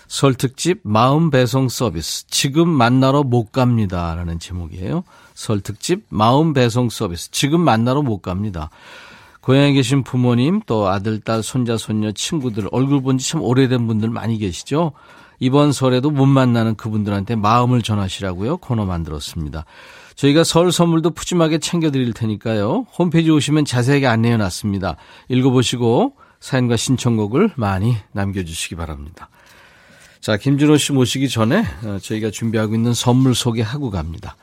[0.08, 2.26] 설 특집 마음 배송 서비스.
[2.28, 4.14] 지금 만나러 못 갑니다.
[4.14, 5.04] 라는 제목이에요.
[5.34, 7.30] 설 특집 마음 배송 서비스.
[7.30, 8.70] 지금 만나러 못 갑니다.
[9.40, 14.08] 고향에 계신 부모님, 또 아들, 딸, 손자, 손녀, 친구들, 얼굴 본 지 참 오래된 분들
[14.08, 14.92] 많이 계시죠?
[15.40, 18.58] 이번 설에도 못 만나는 그분들한테 마음을 전하시라고요.
[18.58, 19.66] 코너 만들었습니다.
[20.14, 22.86] 저희가 설 선물도 푸짐하게 챙겨드릴 테니까요.
[22.98, 24.96] 홈페이지 오시면 자세하게 안내해 놨습니다.
[25.28, 29.28] 읽어보시고 사연과 신청곡을 많이 남겨주시기 바랍니다.
[30.24, 34.38] 자, 김준호 씨 모시기 전에 어, 저희가 준비하고 있는 선물 소개하고 갑니다.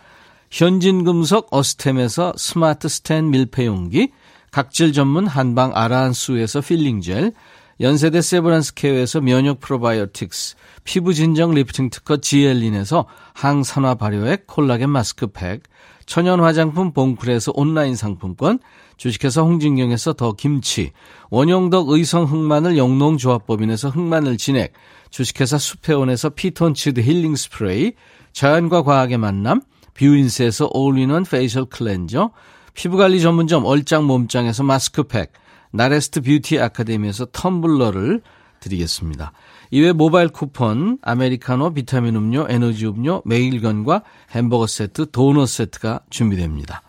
[0.51, 4.11] 현진금속 어스템에서 스마트 스탠 밀폐용기,
[4.51, 7.33] 각질 전문 한방 아라한수에서 필링젤,
[7.79, 15.63] 연세대 세브란스 케어에서 면역 프로바이오틱스, 피부 진정 리프팅 특허 지엘린에서 항산화 발효액 콜라겐 마스크팩,
[16.05, 18.59] 천연 화장품 봉풀에서 온라인 상품권,
[18.97, 20.91] 주식회사 홍진경에서 더 김치,
[21.31, 24.73] 원용덕 의성 흑마늘 영농조합법인에서 흑마늘 진액,
[25.11, 27.93] 주식회사 수페온에서 피톤치드 힐링 스프레이,
[28.33, 29.61] 자연과 과학의 만남,
[29.93, 32.31] 뷰인스에서 올인원 facial cleanser,
[32.73, 35.33] 피부관리 전문점 얼짱 몸짱에서 마스크팩,
[35.71, 38.21] 나레스트 뷰티 아카데미에서 텀블러를
[38.61, 39.33] 드리겠습니다.
[39.71, 46.81] 이외 모바일 쿠폰, 아메리카노, 비타민 음료, 에너지 음료, 매일견과 햄버거 세트, 도넛 세트가 준비됩니다.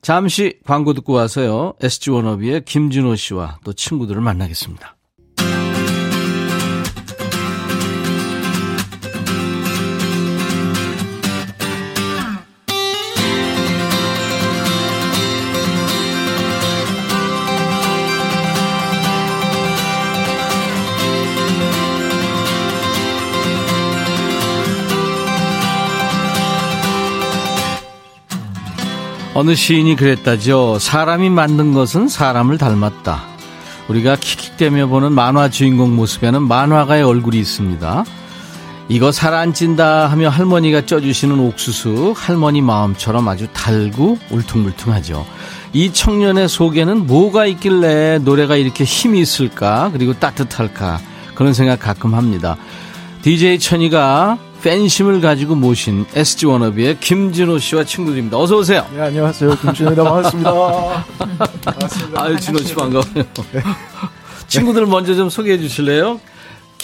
[0.00, 1.74] 잠시 광고 듣고 와서요.
[1.80, 4.95] SG 워너비의 김진호 씨와 또 친구들을 만나겠습니다.
[29.38, 30.78] 어느 시인이 그랬다죠.
[30.80, 33.22] 사람이 만든 것은 사람을 닮았다.
[33.86, 38.06] 우리가 킥킥대며 보는 만화 주인공 모습에는 만화가의 얼굴이 있습니다.
[38.88, 45.26] 이거 살안 찐다 하며 할머니가 쪄주시는 옥수수 할머니 마음처럼 아주 달고 울퉁불퉁하죠.
[45.74, 50.98] 이 청년의 속에는 뭐가 있길래 노래가 이렇게 힘이 있을까 그리고 따뜻할까
[51.34, 52.56] 그런 생각 가끔 합니다.
[53.20, 58.36] DJ 천이가 팬심을 가지고 모신 SG 워너비의 김진호 씨와 친구들입니다.
[58.36, 58.84] 어서 오세요.
[58.92, 59.56] 네, 안녕하세요.
[59.58, 60.02] 김진호입니다.
[60.02, 60.52] 반갑습니다.
[61.64, 62.18] 반갑습니다.
[62.24, 63.04] 아유, 진호 씨 반가워요.
[63.14, 63.62] 네.
[64.48, 66.20] 친구들 먼저 좀 소개해 주실래요?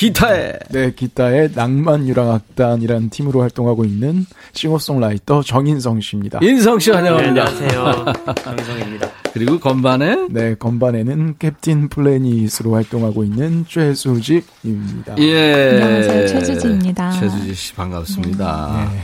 [0.02, 0.58] 기타에.
[0.70, 6.40] 네, 기타의 낭만 유랑악단이라는 팀으로 활동하고 있는 싱어송라이터 정인성 씨입니다.
[6.42, 7.44] 인성 씨 환영합니다.
[7.44, 8.04] 네, 안녕하세요.
[8.42, 9.10] 정인성입니다.
[9.32, 15.16] 그리고 건반에 네, 건반에는 캡틴 플래닛으로 활동하고 있는 최수직입니다.
[15.18, 15.80] 예.
[15.80, 16.26] 안녕하세요.
[16.26, 17.12] 최수지입니다.
[17.12, 18.88] 최수지 씨 반갑습니다.
[18.92, 19.00] 네.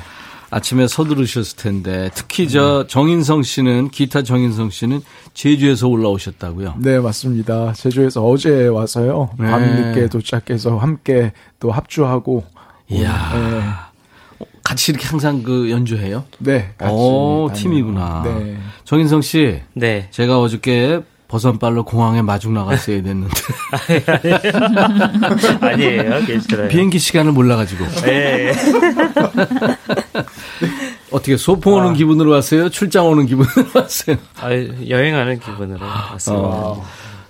[0.51, 5.03] 아침에 서두르셨을 텐데 특히 저 정인성 씨는 기타 정인성 씨는
[5.35, 6.77] 제주에서 올라오셨다고요?
[6.79, 7.73] 네 맞습니다.
[7.75, 9.47] 제주에서 어제 와서요 네.
[9.47, 12.45] 밤늦게 도착해서 함께 또 합주하고
[12.89, 14.47] 이야 네.
[14.65, 16.25] 같이 이렇게 항상 그 연주해요?
[16.39, 18.23] 네 같이 오 팀이구나.
[18.25, 18.57] 네.
[18.85, 23.35] 정인성 씨, 네 제가 어저께 버선발로 공항에 마중 나갔어야 됐는데.
[25.61, 26.69] 아니에요, 괜찮아요.
[26.69, 27.87] 비행기 시간을 몰라가지고.
[28.03, 28.53] 네.
[31.12, 31.93] 어떻게 소풍 오는 아.
[31.93, 32.71] 기분으로 왔어요?
[32.71, 34.17] 출장 오는 기분으로 왔어요?
[34.41, 34.51] 아,
[34.88, 36.47] 여행하는 기분으로 왔습니다.
[36.49, 36.85] 어.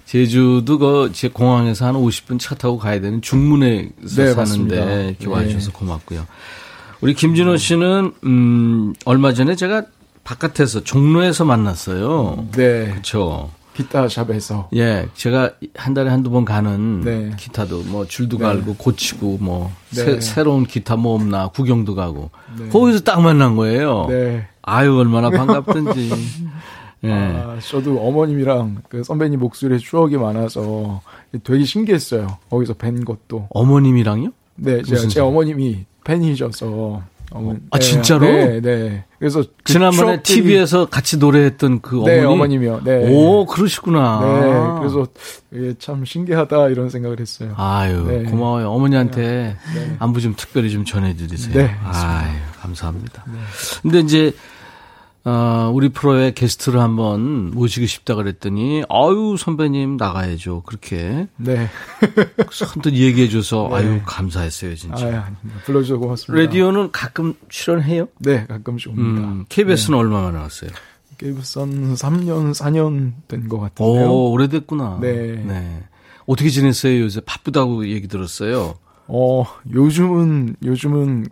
[0.07, 4.77] 제주도 그제 공항에서 한 50분 차 타고 가야 되는 중문에서 네, 사는데 맞습니다.
[4.77, 5.31] 이렇게 네.
[5.31, 6.25] 와주셔서 고맙고요.
[7.01, 9.83] 우리 김진호 씨는 음 얼마 전에 제가
[10.25, 12.47] 바깥에서 종로에서 만났어요.
[12.53, 12.91] 네.
[12.91, 13.51] 그렇죠.
[13.79, 14.71] 기타샵에서.
[14.75, 17.31] 예, 제가 한 달에 한두 번 가는 네.
[17.37, 18.45] 기타도 뭐 줄도 네.
[18.45, 20.21] 갈고 고치고 뭐 네.
[20.21, 22.69] 새, 로운 기타 뭐 없나 구경도 가고 네.
[22.69, 24.07] 거기서 딱 만난 거예요.
[24.09, 24.47] 네.
[24.62, 26.11] 아유 얼마나 반갑던지.
[27.05, 27.12] 예.
[27.12, 31.01] 아, 저도 어머님이랑 그 선배님 목소리에 추억이 많아서
[31.45, 32.38] 되게 신기했어요.
[32.51, 33.47] 거기서 뵌 것도.
[33.51, 34.33] 어머님이랑요?
[34.57, 37.03] 네, 제, 제 어머님이 팬이셔서.
[37.31, 38.27] 어머, 아 네, 진짜로?
[38.27, 39.05] 네, 네.
[39.19, 40.43] 그래서 그 지난번에 추억들이...
[40.43, 42.35] TV에서 같이 노래했던 그 네, 어머니.
[42.35, 42.81] 어머님이요.
[42.85, 43.09] 네.
[43.11, 44.21] 오, 그러시구나.
[44.21, 44.79] 네.
[44.79, 45.07] 그래서
[45.53, 47.53] 이게 참 신기하다 이런 생각을 했어요.
[47.57, 48.23] 아유, 네.
[48.25, 48.71] 고마워요.
[48.71, 49.97] 어머니한테 네.
[49.99, 51.55] 안부 좀 특별히 좀 전해 드리세요.
[51.55, 51.75] 네.
[51.85, 53.25] 아유, 감사합니다.
[53.27, 53.38] 네.
[53.83, 54.33] 근데 이제
[55.25, 60.63] 어, 우리 프로에 게스트를 한번 모시고 싶다 그랬더니, 아유, 선배님 나가야죠.
[60.63, 61.27] 그렇게.
[61.37, 61.69] 네.
[62.51, 63.77] 선뜻 얘기해줘서, 네.
[63.77, 65.07] 아유, 감사했어요, 진짜.
[65.07, 65.21] 아유,
[65.67, 66.43] 불러주셔서 고맙습니다.
[66.45, 68.09] 라디오는 가끔 출연해요?
[68.21, 69.29] 네, 가끔씩 옵니다.
[69.29, 70.01] 음, KBS는 네.
[70.01, 70.71] 얼마 만에 왔어요?
[71.19, 74.09] KBS는 3년, 4년 된 것 같은데요.
[74.09, 74.99] 오, 오래됐구나.
[75.03, 75.13] 네.
[75.45, 75.83] 네.
[76.27, 77.01] 어떻게 지냈어요?
[77.01, 78.77] 요새 바쁘다고 얘기 들었어요.
[79.09, 81.27] 어, 요즘은, 요즘은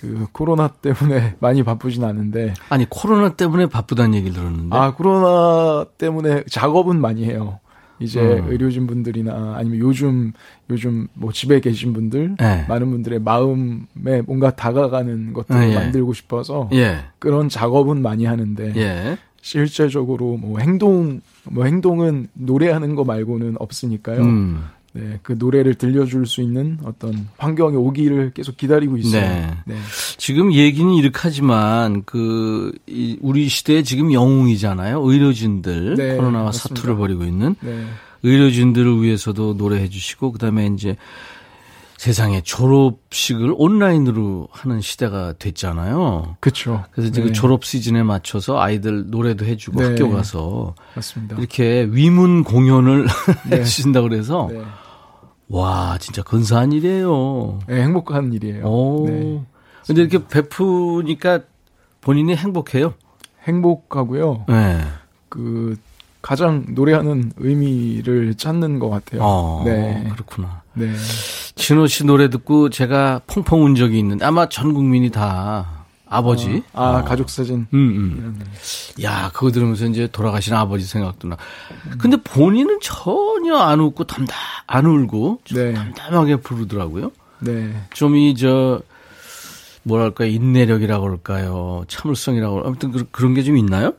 [0.00, 6.44] 그 코로나 때문에 많이 바쁘진 않은데 아니 코로나 때문에 바쁘다는 얘기를 들었는데 아 코로나 때문에
[6.48, 7.60] 작업은 많이 해요.
[7.98, 8.46] 이제 음.
[8.48, 10.32] 의료진 분들이나 아니면 요즘
[10.70, 12.64] 요즘 뭐 집에 계신 분들 네.
[12.66, 15.74] 많은 분들의 마음에 뭔가 다가가는 것들을 네, 예.
[15.74, 17.00] 만들고 싶어서 예.
[17.18, 19.18] 그런 작업은 많이 하는데 예.
[19.42, 24.22] 실제적으로 뭐 행동 뭐 행동은 노래하는 거 말고는 없으니까요.
[24.22, 24.64] 음.
[24.92, 29.20] 네, 그 노래를 들려줄 수 있는 어떤 환경이 오기를 계속 기다리고 있어요.
[29.20, 29.50] 네.
[29.66, 29.76] 네.
[30.18, 35.00] 지금 얘기는 이렇게 하지만 그 이, 우리 시대에 지금 영웅이잖아요.
[35.02, 36.74] 의료진들 네, 코로나와 맞습니다.
[36.74, 37.84] 사투를 벌이고 있는 네.
[38.24, 40.96] 의료진들을 위해서도 노래해 주시고 그다음에 이제
[41.96, 46.36] 세상에 졸업식을 온라인으로 하는 시대가 됐잖아요.
[46.40, 46.82] 그렇죠.
[46.92, 47.32] 그래서 이제 그 네.
[47.32, 49.88] 그 졸업 시즌에 맞춰서 아이들 노래도 해주고 네.
[49.88, 51.36] 학교 가서 맞습니다.
[51.36, 53.06] 이렇게 위문 공연을
[53.50, 53.58] 네.
[53.58, 54.62] 해주신다 그래서 네.
[55.50, 57.58] 와 진짜 근사한 일이에요.
[57.66, 58.64] 네, 행복한 일이에요.
[58.64, 59.06] 오.
[59.08, 59.42] 네.
[59.86, 61.40] 근데 이렇게 베푸니까
[62.00, 62.94] 본인이 행복해요?
[63.44, 64.44] 행복하고요.
[64.48, 64.80] 네.
[65.28, 65.76] 그
[66.22, 69.22] 가장 노래하는 의미를 찾는 것 같아요.
[69.22, 70.08] 어, 네.
[70.12, 70.62] 그렇구나.
[70.74, 70.92] 네.
[71.56, 75.79] 진호 씨 노래 듣고 제가 펑펑 운 적이 있는데 아마 전 국민이 다
[76.10, 76.62] 아버지.
[76.72, 77.04] 어, 아, 어.
[77.04, 77.66] 가족 사진.
[77.72, 78.40] 음, 음.
[79.02, 81.36] 야, 그거 들으면서 이제 돌아가신 아버지 생각도 나.
[81.98, 84.36] 근데 본인은 전혀 안 웃고 담담,
[84.66, 85.72] 안 울고 좀 네.
[85.72, 87.12] 담담하게 부르더라고요.
[87.38, 87.72] 네.
[87.94, 88.82] 좀 이, 저,
[89.84, 91.84] 뭐랄까, 인내력이라고 그럴까요?
[91.88, 93.92] 참을성이라고, 아무튼 그, 그런 게 좀 있나요?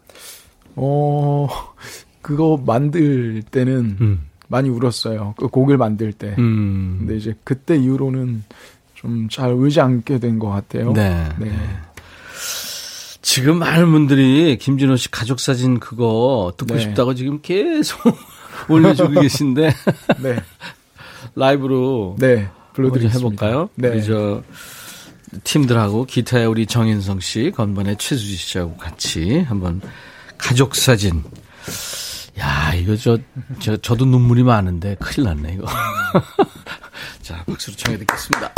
[0.75, 1.47] 어,
[2.21, 4.21] 그거 만들 때는 음.
[4.47, 5.33] 많이 울었어요.
[5.37, 6.35] 그 곡을 만들 때.
[6.37, 6.97] 음.
[6.99, 8.43] 근데 이제 그때 이후로는
[8.95, 10.91] 좀 잘 울지 않게 된 것 같아요.
[10.93, 11.27] 네.
[11.39, 11.45] 네.
[11.49, 11.57] 네.
[13.21, 16.81] 지금 많은 분들이 김진호 씨 가족 사진 그거 듣고 네.
[16.81, 17.99] 싶다고 지금 계속
[18.67, 19.73] 올려주고 계신데.
[20.19, 20.43] 네.
[21.35, 22.15] 라이브로.
[22.19, 22.49] 네.
[22.73, 23.45] 불러드리겠습니다.
[23.45, 23.69] 해볼까요?
[23.75, 23.89] 네.
[23.89, 24.41] 우리 저
[25.43, 29.81] 팀들하고 기타에 우리 정인성 씨, 건반에 최수지 씨하고 같이 한번
[30.37, 31.23] 가족 사진.
[32.39, 33.17] 야, 이거 저,
[33.59, 35.67] 저, 저도 눈물이 많은데 큰일 났네, 이거.
[37.21, 38.51] 자, 박수로 청해 듣겠습니다.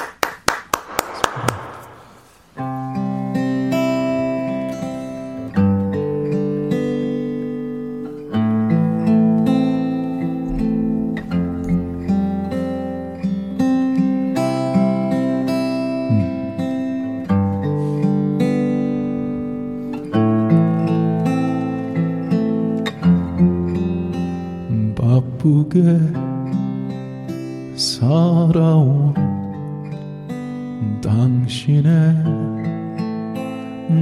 [27.76, 29.14] 살아온
[31.02, 32.16] 당신의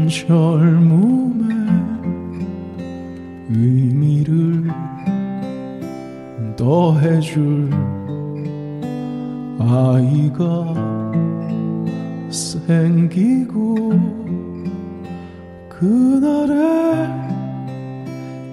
[0.08, 1.58] 젊음의
[3.50, 4.70] 의미를
[6.56, 7.72] 더해줄
[9.58, 10.76] 아이가
[12.30, 13.90] 생기고
[15.70, 17.08] 그날에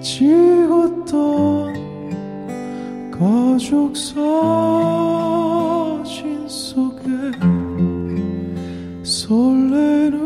[0.01, 1.68] 찍었던
[3.19, 4.17] 가족 사진
[6.47, 7.03] 속에
[9.03, 10.19] 설레는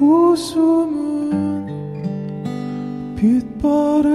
[0.00, 1.66] 웃음은
[3.14, 4.10] 빛바래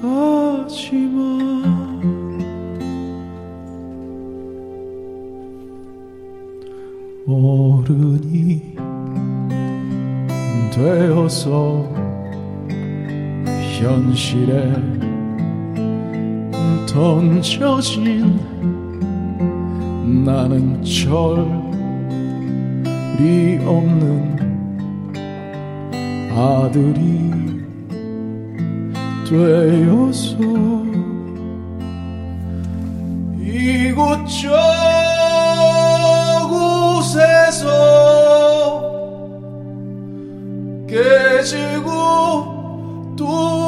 [0.00, 0.78] 가지만
[7.26, 8.62] 어른이
[10.72, 11.97] 되어서
[13.78, 14.72] 현실에
[16.88, 18.40] 던져진
[20.24, 21.48] 나는 철이
[23.64, 24.36] 없는
[26.34, 27.30] 아들이
[29.28, 30.36] 되어서
[33.40, 34.48] 이곳저곳에서
[40.88, 42.08] 깨지고
[43.16, 43.67] 또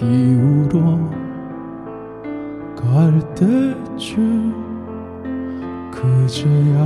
[0.00, 0.80] 기울어
[2.74, 4.54] 갈 때쯤
[5.90, 6.80] 그제야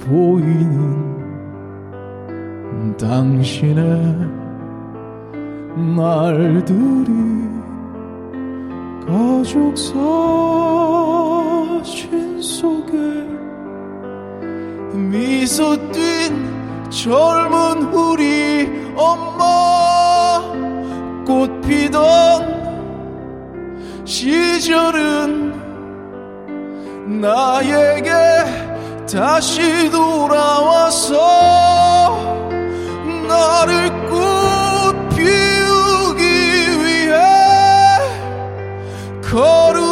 [0.00, 1.04] 보이는
[2.96, 3.84] 당신의
[5.94, 7.12] 날들이
[9.06, 9.76] 가족
[11.84, 12.94] 사진 속에
[14.94, 19.83] 미소 띈 젊은 우리 엄마
[21.24, 22.64] 꽃 피던
[24.04, 25.54] 시절은
[27.20, 28.10] 나에게
[29.10, 31.14] 다시 돌아와서
[33.28, 36.22] 나를 꽃 피우기
[36.84, 37.18] 위해
[39.22, 39.83] 걸음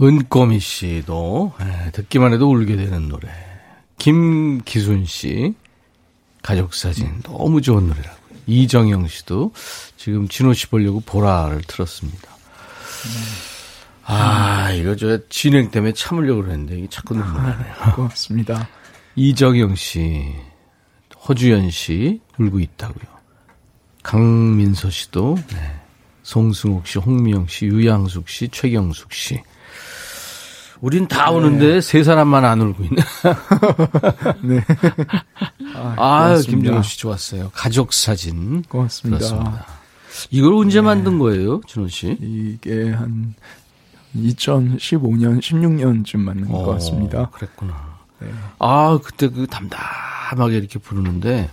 [0.00, 3.28] 은꼬미 씨도 예, 듣기만 해도 울게 되는 노래.
[3.98, 5.54] 김기순 씨
[6.42, 8.18] 가족 사진 너무 좋은 노래라고.
[8.46, 9.52] 이정영 씨도
[9.96, 12.28] 지금 진호 씨 보려고 보라를 틀었습니다.
[14.04, 17.74] 아 이거 저 진행 때문에 참으려고 그랬는데 이게 자꾸 눈물 나네요.
[17.94, 18.68] 고맙습니다.
[19.16, 20.34] 이정영 씨,
[21.26, 23.14] 허주연 씨 울고 있다고요.
[24.02, 25.80] 강민서 씨도 네.
[26.24, 29.40] 송승욱 씨, 홍미영 씨, 유양숙 씨, 최경숙 씨.
[30.80, 31.80] 우린 다 네.
[31.80, 32.96] 세 사람만 안 울고 있네.
[34.42, 34.64] 네.
[35.74, 37.50] 아, 김정은 씨 좋았어요.
[37.54, 38.62] 가족 사진.
[38.62, 39.18] 고맙습니다.
[39.18, 39.66] 그렇습니다.
[40.30, 40.82] 이걸 언제 네.
[40.82, 42.16] 만든 거예요, 준호 씨?
[42.20, 43.34] 이게 한
[44.16, 47.30] 2015년, 16년쯤 만든 것 어, 같습니다.
[47.30, 47.98] 그랬구나.
[48.20, 48.28] 네.
[48.58, 51.50] 아, 그때 그 담담하게 이렇게 부르는데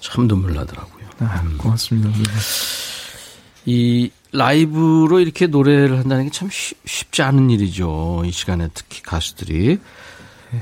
[0.00, 1.06] 참 눈물 나더라고요.
[1.20, 2.10] 아, 고맙습니다.
[3.64, 8.22] 이 라이브로 이렇게 노래를 한다는 게 참 쉽지 않은 일이죠.
[8.24, 9.78] 이 시간에 특히 가수들이.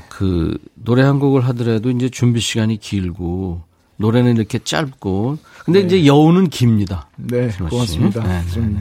[0.09, 3.61] 그 노래 한 곡을 하더라도 이제 준비 시간이 길고
[3.97, 5.85] 노래는 이렇게 짧고 근데 네.
[5.85, 7.09] 이제 여우는 깁니다.
[7.17, 8.23] 네, 고맙습니다.
[8.23, 8.79] 네, 네, 네.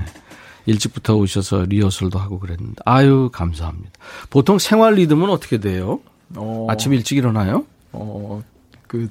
[0.66, 3.90] 일찍부터 오셔서 리허설도 하고 그랬는데 아유 감사합니다.
[4.30, 6.00] 보통 생활 리듬은 어떻게 돼요?
[6.36, 7.64] 어, 아침 일찍 일어나요?
[7.92, 8.40] 어,
[8.86, 9.10] 그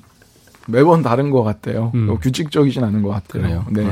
[0.68, 1.92] 매번 다른 것 같아요.
[1.96, 2.18] 음.
[2.20, 3.42] 규칙적이진 않은 것 같아요.
[3.44, 3.66] 그래요?
[3.72, 3.84] 네.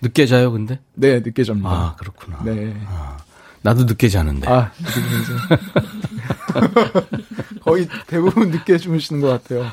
[0.00, 0.02] 네.
[0.02, 0.80] 늦게 자요, 근데?
[0.94, 1.70] 네, 늦게 잡니다.
[1.70, 2.40] 아, 그렇구나.
[2.44, 2.74] 네.
[2.86, 3.16] 아,
[3.62, 4.48] 나도 늦게 자는데.
[4.48, 4.70] 아,
[7.62, 9.70] 거의 대부분 늦게 주무시는 것 같아요.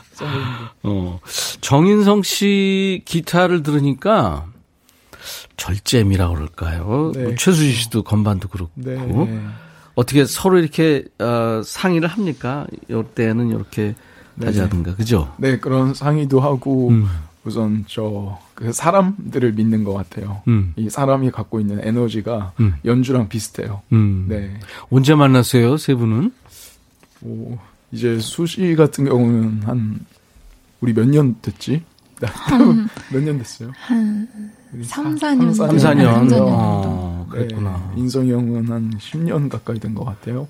[0.84, 1.20] 어,
[1.62, 4.46] 정인성 씨 기타를 들으니까
[5.58, 7.12] 절제미라고 그럴까요?
[7.14, 7.24] 네.
[7.24, 8.72] 뭐 최수지 씨도 건반도 그렇고.
[8.76, 8.98] 네.
[9.96, 12.68] 어떻게 서로 이렇게 어, 상의를 합니까?
[12.90, 13.96] 이때는 이렇게
[14.36, 14.48] 네.
[14.48, 15.34] 하자든가, 그죠?
[15.38, 17.08] 네, 그런 상의도 하고, 음.
[17.46, 20.42] 우선 저 그 사람들을 믿는 것 같아요.
[20.48, 20.74] 음.
[20.78, 22.74] 이 사람이 갖고 있는 에너지가 음.
[22.86, 23.82] 연주랑 비슷해요.
[23.92, 24.26] 음.
[24.30, 24.54] 네.
[24.90, 26.32] 언제 만났어요, 세 분은?
[27.24, 27.58] 오,
[27.92, 30.00] 이제 수시 같은 경우는 한
[30.82, 31.84] 우리 몇 년 됐지?
[33.12, 33.72] 몇 년 됐어요?
[33.78, 34.28] 한
[34.84, 35.54] 3, 4년.
[35.54, 36.30] 3, 4년.
[36.30, 37.92] 3, 어, 그랬구나.
[37.94, 40.48] 네, 인성이 형은 한 10년 가까이 된 것 같아요.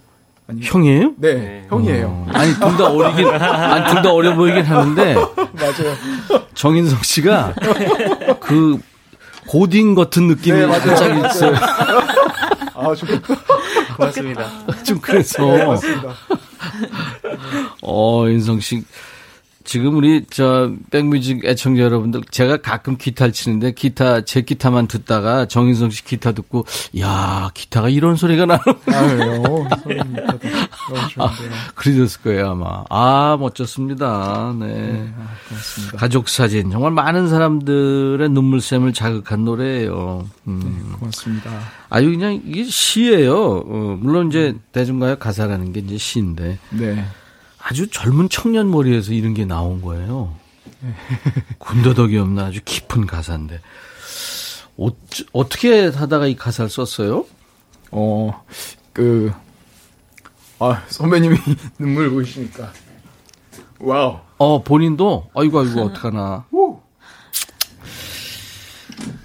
[0.47, 1.13] 아니, 형이에요?
[1.17, 1.65] 네, 네.
[1.69, 2.07] 형이에요.
[2.07, 2.27] 어.
[2.31, 5.15] 아니 둘 다 어리긴, 아니 둘 다 어려 보이긴 하는데.
[5.55, 5.95] 맞아요.
[6.53, 7.53] 정인성 씨가
[8.39, 8.77] 그
[9.47, 11.55] 고딩 같은 느낌이 네, 살짝 있어요.
[12.73, 13.09] 아, 좀
[13.95, 14.49] 고맙습니다.
[14.83, 15.45] 좀 그래서.
[15.45, 16.13] 네, 맞습니다.
[17.81, 18.83] 어, 인성 씨
[19.65, 25.89] 지금 우리 저 백뮤직 애청자 여러분들 제가 가끔 기타를 치는데 기타 제 기타만 듣다가 정인성
[25.89, 26.65] 씨 기타 듣고
[26.99, 29.67] 야 기타가 이런 소리가 나는 아유
[31.17, 31.31] 아,
[31.73, 32.83] 그러셨을 거예요 아마.
[32.89, 34.55] 아 멋졌습니다.
[34.59, 36.69] 네, 네 아, 가족 사진.
[36.71, 40.27] 정말 많은 사람들의 눈물샘을 자극한 노래예요.
[40.47, 40.59] 음.
[40.63, 41.51] 네, 고맙습니다.
[41.89, 43.63] 아유 그냥 이게 시예요.
[43.65, 46.59] 어, 물론 이제 대중가요 가사라는 게 이제 시인데.
[46.69, 47.03] 네.
[47.67, 50.35] 아주 젊은 청년 머리에서 이런 게 나온 거예요.
[51.57, 53.59] 군더더기 없는 아주 깊은 가사인데.
[54.77, 54.89] 어,
[55.31, 57.25] 어떻게 하다가 이 가사를 썼어요?
[57.89, 58.45] 어,
[58.93, 59.33] 그,
[60.59, 61.37] 아, 선배님이
[61.79, 62.71] 눈물 보이시니까.
[63.79, 64.19] 와우.
[64.37, 65.31] 어, 본인도?
[65.33, 66.45] 아이고, 아이고, 어떡하나.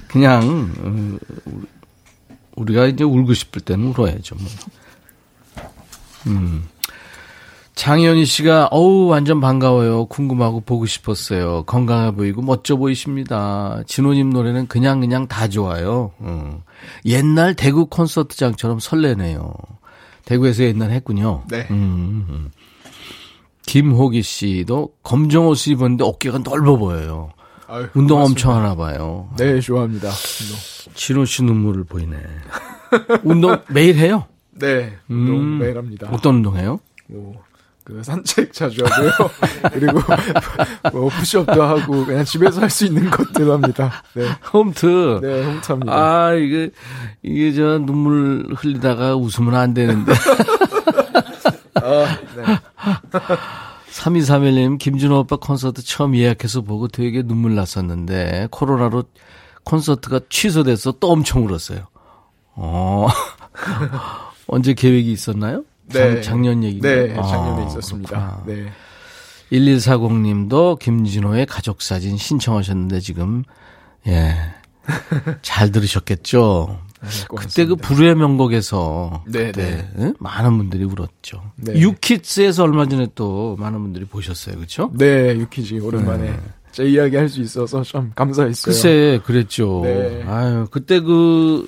[0.08, 1.18] 그냥 어,
[2.56, 4.34] 우리가 이제 울고 싶을 때는 울어야죠.
[4.36, 4.46] 뭐.
[6.28, 6.69] 음.
[7.80, 10.04] 장현희 씨가 어우 완전 반가워요.
[10.04, 11.62] 궁금하고 보고 싶었어요.
[11.62, 13.82] 건강해 보이고 멋져 보이십니다.
[13.86, 16.12] 진호님 노래는 그냥 그냥 다 좋아요.
[16.20, 16.60] 음.
[17.06, 19.54] 옛날 대구 콘서트장처럼 설레네요.
[20.26, 21.44] 대구에서 옛날 했군요.
[21.48, 21.68] 네.
[21.70, 22.50] 음, 음.
[23.64, 27.30] 김호기 씨도 검정 옷을 입었는데 어깨가 넓어 보여요.
[27.66, 28.24] 아유, 운동 고맙습니다.
[28.24, 29.30] 엄청 하나 봐요.
[29.38, 30.10] 네, 좋아합니다.
[30.92, 32.18] 진호 씨 눈물을 보이네.
[33.24, 34.26] 운동 매일 해요?
[34.50, 36.10] 네, 운동 음, 매일 합니다.
[36.12, 36.78] 어떤 운동 해요?
[37.08, 37.42] 뭐,
[37.84, 39.10] 그 산책 자주 하고요.
[39.72, 40.00] 그리고
[40.92, 43.90] 뭐 푸시업도 하고 그냥 집에서 할 수 있는 것들 합니다.
[44.14, 44.26] 네.
[44.52, 45.20] 홈트.
[45.22, 45.92] 네, 홈트합니다.
[45.92, 46.70] 아, 이게
[47.22, 50.12] 이게 저 눈물 흘리다가 웃으면 안 되는데.
[51.74, 52.44] 아, 네.
[53.90, 59.04] 3231님, 김준호 오빠 콘서트 처음 예약해서 보고 되게 눈물 났었는데, 코로나로
[59.64, 61.86] 콘서트가 취소돼서 또 엄청 울었어요.
[62.54, 63.08] 어.
[64.46, 65.64] 언제 계획이 있었나요?
[65.92, 66.20] 네.
[66.22, 66.88] 작, 년 얘기가?
[66.88, 68.42] 네, 작년에 아, 있었습니다.
[68.44, 68.44] 그렇구나.
[68.46, 68.72] 네.
[69.52, 73.44] 1140님도 김진호의 가족 사진 신청하셨는데 지금
[74.06, 74.34] 예.
[75.42, 76.78] 잘 들으셨겠죠?
[77.02, 80.12] 네, 그때 그 불후의 명곡에서 네, 그때 네.
[80.18, 81.42] 많은 분들이 울었죠.
[81.56, 81.74] 네.
[81.80, 84.90] 유키즈에서 얼마 전에 또 많은 분들이 보셨어요, 그렇죠?
[84.94, 86.40] 네, 유키즈 오랜만에 네.
[86.72, 88.72] 제 이야기 할 수 있어서 좀 감사했어요.
[88.72, 89.80] 글쎄, 그랬죠.
[89.84, 90.22] 네.
[90.26, 91.66] 아유, 그때 그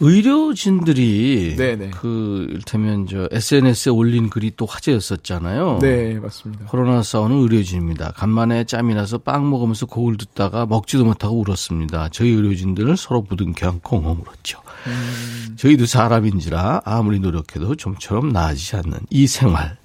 [0.00, 1.90] 의료진들이 네네.
[1.90, 5.78] 그 일테면 저 SNS에 올린 글이 또 화제였었잖아요.
[5.80, 6.66] 네, 맞습니다.
[6.66, 8.12] 코로나 싸우는 의료진입니다.
[8.12, 12.08] 간만에 짬이 나서 빵 먹으면서 곡을 듣다가 먹지도 못하고 울었습니다.
[12.10, 14.60] 저희 의료진들은 서로 부둥켜 안고 엉엉 울었죠.
[14.86, 15.54] 음.
[15.56, 19.76] 저희도 사람인지라 아무리 노력해도 좀처럼 나아지지 않는 이 생활.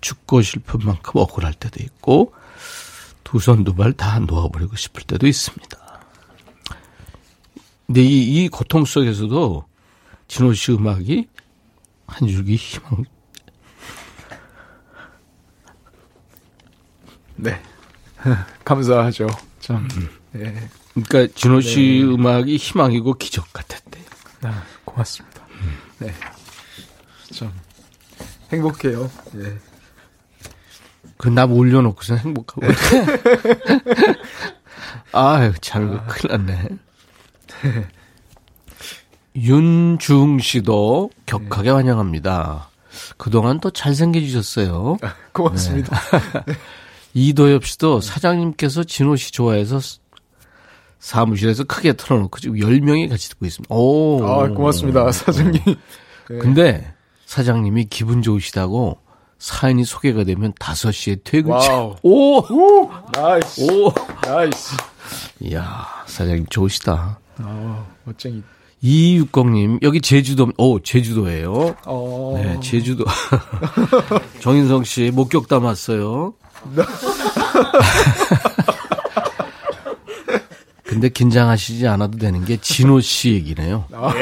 [0.00, 2.32] 죽고 싶은 만큼 억울할 때도 있고
[3.22, 5.78] 두 손 두 발 다 놓아버리고 싶을 때도 있습니다.
[7.92, 9.66] 근데 이, 이 고통 속에서도
[10.26, 11.28] 진호 씨 음악이
[12.06, 13.04] 한 줄기 희망.
[17.36, 17.60] 네.
[18.64, 19.26] 감사하죠.
[19.60, 19.86] 참.
[20.30, 20.70] 네.
[20.94, 22.14] 그러니까 진호 씨 네.
[22.14, 24.04] 음악이 희망이고 기적 같았대요.
[24.44, 25.46] 아, 고맙습니다.
[25.60, 25.76] 음.
[25.98, 26.14] 네.
[27.30, 27.52] 참
[28.50, 29.10] 행복해요.
[29.32, 29.54] 네.
[31.18, 32.66] 그나 올려놓고서 행복하고.
[32.66, 32.72] 네.
[35.12, 36.06] 아유, 잘, 아.
[36.06, 36.68] 큰일 났네.
[39.36, 41.70] 윤중 씨도 격하게 네.
[41.70, 42.68] 환영합니다.
[43.16, 44.98] 그동안 또 잘생겨주셨어요.
[45.00, 45.98] 아, 고맙습니다.
[46.46, 46.54] 네.
[47.14, 49.80] 이도엽 씨도 사장님께서 진호 씨 좋아해서
[50.98, 53.74] 사무실에서 크게 틀어놓고 지금 10명이 같이 듣고 있습니다.
[53.74, 54.24] 오.
[54.24, 55.10] 아, 고맙습니다.
[55.10, 55.62] 사장님.
[55.64, 56.38] 네.
[56.38, 56.94] 근데
[57.26, 58.98] 사장님이 기분 좋으시다고
[59.42, 61.74] 사연이 소개가 되면 5시에 퇴근차.
[62.04, 62.38] 오!
[62.38, 62.88] 오!
[63.12, 63.62] nice.
[63.68, 63.92] 오!
[64.22, 64.76] nice.
[65.40, 67.18] 이야, 사장님 좋으시다.
[67.38, 68.40] 아, 멋쟁이.
[68.82, 72.40] 이육공님 여기 제주도, 오, 제주도예요 어...
[72.40, 73.04] 네, 제주도.
[74.38, 76.34] 정인성 씨, 목격 담았어요.
[80.84, 83.86] 근데 긴장하시지 않아도 되는 게 진호 씨 얘기네요.
[83.92, 84.14] 아.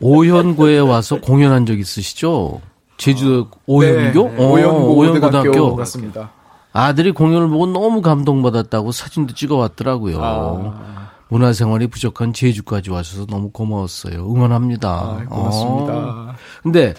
[0.00, 2.60] 오현고에 와서 공연한 적 있으시죠?
[3.02, 4.28] 제주도 오현고?
[4.28, 5.74] 네, 오현고, 오현고등학교.
[5.74, 6.30] 맞습니다.
[6.72, 10.18] 아들이 공연을 보고 너무 감동받았다고 사진도 찍어 왔더라고요.
[10.22, 11.10] 아.
[11.28, 14.24] 문화생활이 부족한 제주까지 와셔서 너무 고마웠어요.
[14.32, 14.88] 응원합니다.
[14.88, 15.92] 아, 고맙습니다.
[15.92, 16.34] 어.
[16.62, 16.94] 근데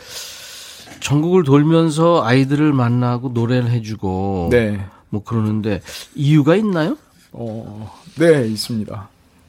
[1.00, 4.86] 전국을 돌면서 아이들을 만나고 노래를 해주고 네.
[5.10, 5.82] 뭐 그러는데
[6.16, 6.98] 이유가 있나요?
[7.32, 9.08] 어, 네 있습니다.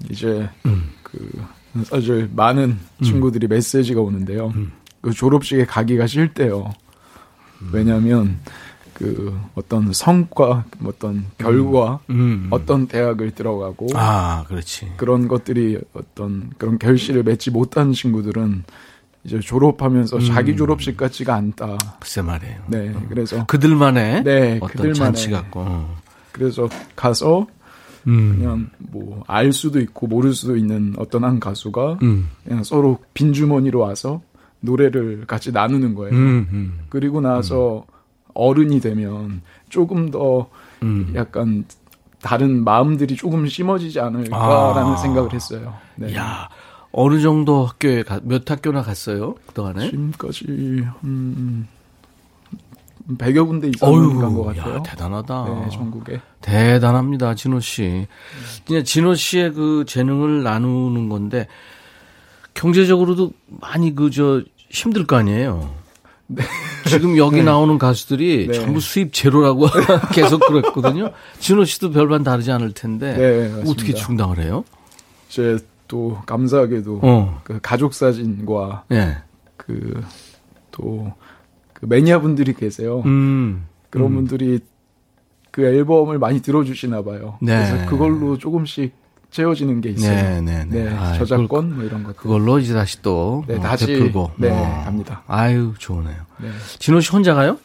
[0.09, 0.91] 이제 음.
[1.03, 1.45] 그
[1.85, 3.05] 사실 많은 음.
[3.05, 3.49] 친구들이 음.
[3.49, 4.53] 메시지가 오는데요.
[4.55, 4.73] 음.
[5.05, 6.73] 그 졸업식에 가기가 싫대요.
[7.73, 8.39] 왜냐하면
[8.95, 12.15] 그 어떤 성과, 어떤 결과, 음.
[12.15, 12.49] 음.
[12.51, 14.93] 어떤 대학을 들어가고 아, 그렇지.
[14.97, 18.65] 그런 것들이 어떤 그런 결실을 맺지 못한 친구들은
[19.25, 20.25] 이제 졸업하면서 음.
[20.25, 21.77] 자기 졸업식 같지가 않다.
[22.01, 22.63] 글쎄 말이에요.
[22.69, 23.03] 네, 어.
[23.11, 25.87] 그래서 그들만의 네, 어떤 잔치 같고.
[26.33, 27.47] 그래서 가서
[28.07, 28.39] 음.
[28.39, 32.31] 그냥 뭐 알 수도 있고 모를 수도 있는 어떤 한 가수가 음.
[32.43, 34.23] 그냥 서로 빈 주머니로 와서
[34.65, 36.15] 노래를 같이 나누는 거예요.
[36.15, 36.81] 음, 음.
[36.89, 37.85] 그리고 나서
[38.35, 40.49] 어른이 되면 조금 더
[40.83, 41.13] 음.
[41.15, 41.65] 약간
[42.21, 44.97] 다른 마음들이 조금 심어지지 않을까라는 아.
[44.97, 45.75] 생각을 했어요.
[45.97, 46.15] 네.
[46.17, 46.49] 야
[46.91, 49.91] 어느 정도 학교에 가, 몇 학교나 갔어요 그동안에?
[49.91, 50.45] 지금까지
[51.05, 51.69] 음,
[53.09, 54.77] 100여 군데 이상 간것 같아요.
[54.77, 55.45] 야, 대단하다.
[55.45, 56.21] 네, 전국에.
[56.41, 58.07] 대단합니다, 진호 씨.
[58.67, 61.47] 그냥 진호 씨의 그 재능을 나누는 건데
[62.55, 64.43] 경제적으로도 많이 그 저
[64.75, 65.71] 힘들 거 아니에요.
[66.27, 66.43] 네.
[66.89, 67.43] 지금 여기 네.
[67.45, 68.53] 나오는 가수들이 네.
[68.55, 69.67] 전부 수입 제로라고
[70.13, 71.11] 계속 그랬거든요.
[71.39, 74.65] 진호 씨도 별반 다르지 않을 텐데 네, 어떻게 충당을 해요?
[75.29, 77.41] 제또 감사하게도 어.
[77.45, 79.19] 그 가족 사진과 예.
[79.57, 81.13] 그또
[81.73, 83.03] 그 매니아 분들이 계세요.
[83.07, 83.67] 음.
[83.91, 84.15] 그런 음.
[84.17, 84.61] 분들이
[85.51, 87.39] 그 앨범을 많이 들어주시나 봐요.
[87.41, 87.57] 네.
[87.57, 88.93] 그래서 그걸로 조금씩
[89.35, 90.15] 채워지는 게 있어요.
[90.15, 90.85] 네, 네, 네.
[90.85, 92.17] 네 아, 저작권 그걸, 뭐 이런 것.
[92.17, 94.83] 그걸로 이제 다시 또 네, 어, 다시 풀고 네, 어.
[94.85, 95.23] 갑니다.
[95.27, 96.17] 아유, 좋으네요.
[96.41, 96.51] 네.
[96.79, 97.59] 진호 씨 혼자 가요?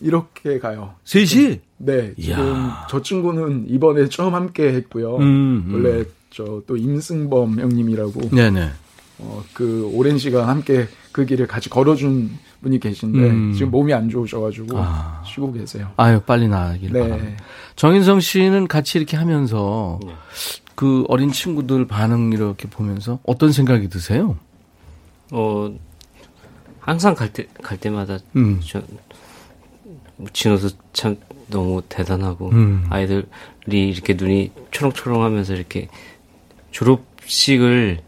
[0.00, 0.94] 이렇게 가요.
[1.04, 1.60] 셋이?
[1.78, 2.12] 네.
[2.16, 2.36] 이야.
[2.36, 5.16] 지금 저 친구는 이번에 처음 함께 했고요.
[5.18, 5.74] 음, 음.
[5.74, 8.30] 원래 저 또 임승범 형님이라고.
[8.30, 8.70] 네네.
[9.18, 12.30] 어, 그 오랜 시간 함께 그 길을 같이 걸어준
[12.62, 13.52] 분이 계신데 음.
[13.52, 15.22] 지금 몸이 안 좋으셔가지고 아.
[15.24, 15.90] 쉬고 계세요.
[15.96, 17.00] 아유 빨리 나으길 네.
[17.00, 17.44] 바랍니다.
[17.76, 20.12] 정인성 씨는 같이 이렇게 하면서 네.
[20.74, 24.36] 그 어린 친구들 반응 이렇게 보면서 어떤 생각이 드세요?
[25.30, 25.72] 어
[26.80, 28.60] 항상 갈 때 갈 때마다 음.
[28.66, 28.82] 저
[30.32, 31.16] 진호도 참
[31.48, 32.86] 너무 대단하고 음.
[32.90, 33.24] 아이들이
[33.68, 35.88] 이렇게 눈이 초롱초롱하면서 이렇게
[36.70, 38.00] 졸업식을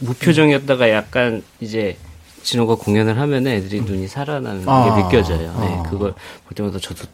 [0.00, 1.96] 무표정이었다가 약간 이제
[2.42, 3.84] 진호가 공연을 하면 애들이 음.
[3.84, 4.84] 눈이 살아나는 아.
[4.96, 5.54] 게 느껴져요.
[5.60, 5.82] 네, 아.
[5.84, 6.12] 그걸
[6.44, 7.04] 볼 때마다 저도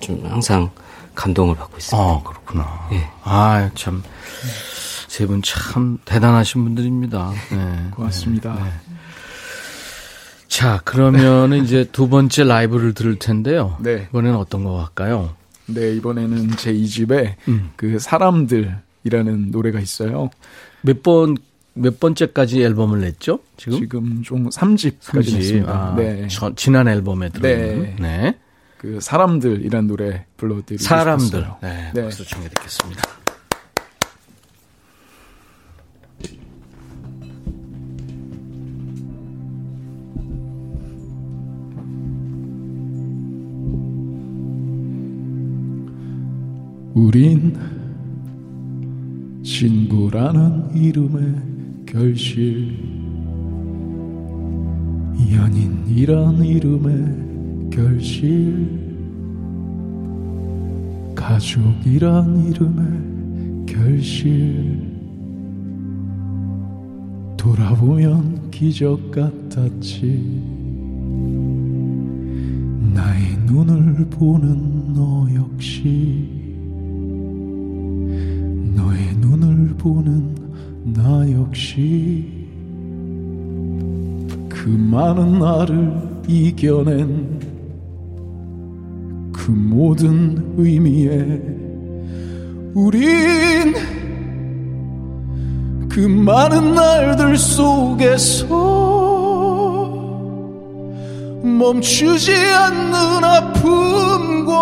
[0.00, 0.70] 좀 항상
[1.18, 1.96] 감동을 받고 있습니다.
[2.08, 2.86] 아, 그렇구나.
[2.90, 3.04] 네.
[3.24, 4.02] 아, 참.
[5.08, 7.32] 세 분 참 대단하신 분들입니다.
[7.50, 7.90] 네.
[7.90, 8.54] 고맙습니다.
[8.54, 8.62] 네.
[8.62, 8.70] 네.
[10.46, 13.76] 자, 그러면은 이제 두 번째 라이브를 들을 텐데요.
[13.80, 14.06] 네.
[14.10, 15.34] 이번에는 어떤 거 할까요?
[15.66, 17.70] 네, 이번에는 제 2집에 음.
[17.76, 20.30] 그 사람들이라는 노래가 있어요.
[20.82, 21.36] 몇 번,
[21.74, 23.40] 몇 번째까지 앨범을 냈죠?
[23.56, 23.78] 지금?
[23.80, 25.34] 지금 좀 3집까지 3집.
[25.34, 25.72] 냈습니다.
[25.72, 26.28] 아, 네.
[26.30, 27.96] 저, 지난 앨범에 들어있는.
[27.96, 27.96] 네.
[27.98, 28.38] 네.
[28.78, 31.26] 그 사람들이란 노래 불러드리고 사람들.
[31.26, 31.56] 싶었어요.
[31.60, 32.02] 네, 네.
[32.02, 33.02] 박수 청해 듣겠습니다.
[46.94, 47.56] 우린
[49.42, 52.76] 친구라는 이름의 결실
[55.32, 57.27] 연인이란 이름의
[57.70, 58.88] 결실.
[61.14, 64.98] 가족이란 이름의 결실.
[67.36, 70.42] 돌아보면 기적 같았지.
[72.94, 76.28] 나의 눈을 보는 너 역시.
[78.74, 80.34] 너의 눈을 보는
[80.94, 82.38] 나 역시.
[84.48, 87.37] 그 많은 나를 이겨낸
[89.48, 91.40] 그 모든 의미에
[92.74, 93.72] 우린
[95.88, 98.46] 그 많은 날들 속에서
[101.42, 104.52] 멈추지 않는 아픔과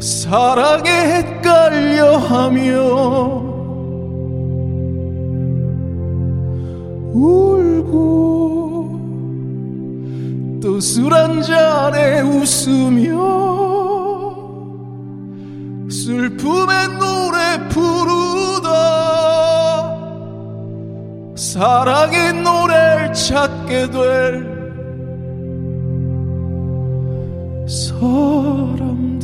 [0.00, 3.42] 사랑에 헷갈려 하며
[7.12, 8.21] 울고 또
[10.82, 13.12] 술 한 잔에 웃으며
[15.88, 18.68] 슬픔의 노래 부르다.
[21.36, 24.50] 사랑의 노래를 찾게 될
[27.68, 29.22] 사람들.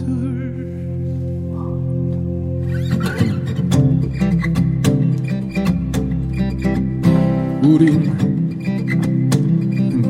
[7.64, 8.17] 우린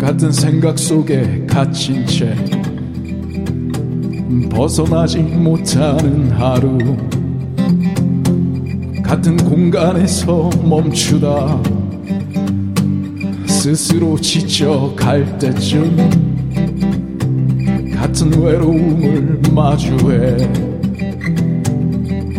[0.09, 2.34] 같은 생각 속에 갇힌 채
[4.48, 6.78] 벗어나지 못하는 하루.
[9.04, 11.62] 같은 공간에서 멈추다
[13.44, 15.94] 스스로 지쳐갈 때쯤
[17.94, 20.38] 같은 외로움을 마주해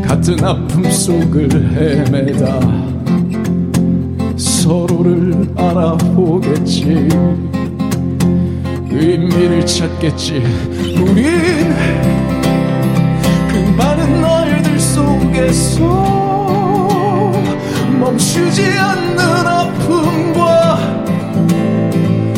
[0.01, 2.59] 같은 아픔 속을 헤매다
[4.36, 7.49] 서로를 알아보겠지
[8.92, 10.44] 의미를 찾겠지.
[11.00, 11.74] 우린
[13.50, 15.84] 그 많은 날들 속에서
[18.00, 20.80] 멈추지 않는 아픔과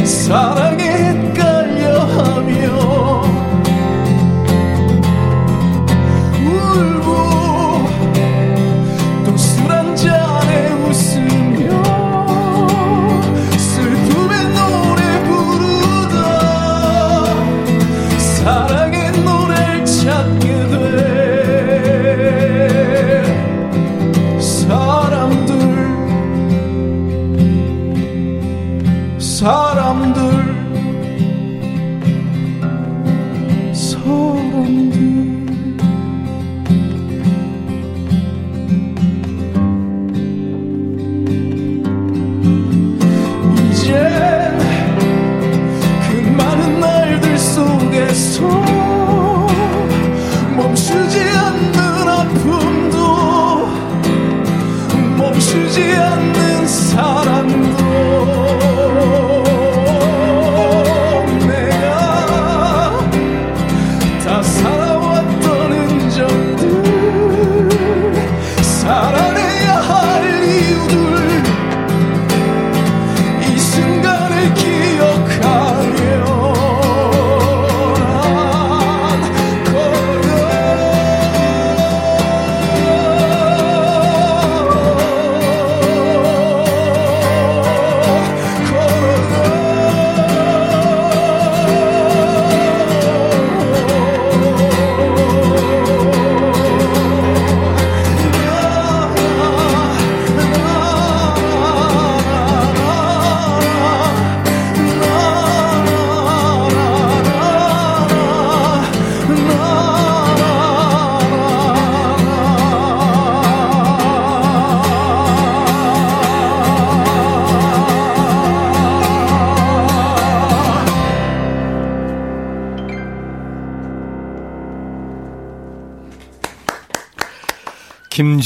[0.04, 3.01] 사랑에 헷갈려 하며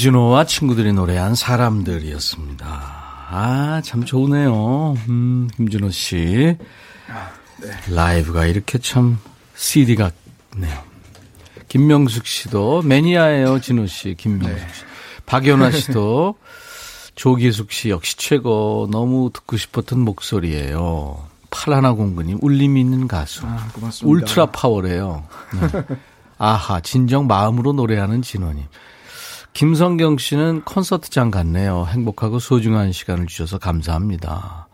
[0.06, 2.66] 김진호와 친구들이 노래한 사람들이었습니다.
[2.68, 4.96] 아, 참 좋으네요.
[5.10, 6.56] 음, 김진호 씨.
[7.58, 7.72] 네.
[7.92, 9.18] 라이브가 이렇게 참
[9.56, 10.84] CD 같네요.
[11.70, 14.82] 김명숙 씨도 매니아예요, 진호 씨, 김명숙 씨.
[14.84, 14.88] 네.
[15.26, 16.36] 박연아 씨도
[17.16, 18.88] 조기숙 씨 역시 최고.
[18.92, 21.26] 너무 듣고 싶었던 목소리예요.
[21.50, 23.48] 팔하나 공부님 울림이 있는 가수.
[23.48, 24.08] 아, 고맙습니다.
[24.08, 25.26] 울트라 파워래요.
[25.60, 25.84] 네.
[26.38, 28.66] 아하, 진정 마음으로 노래하는 진호님.
[29.56, 31.86] 김성경 씨는 콘서트장 갔네요.
[31.90, 34.68] 행복하고 소중한 시간을 주셔서 감사합니다.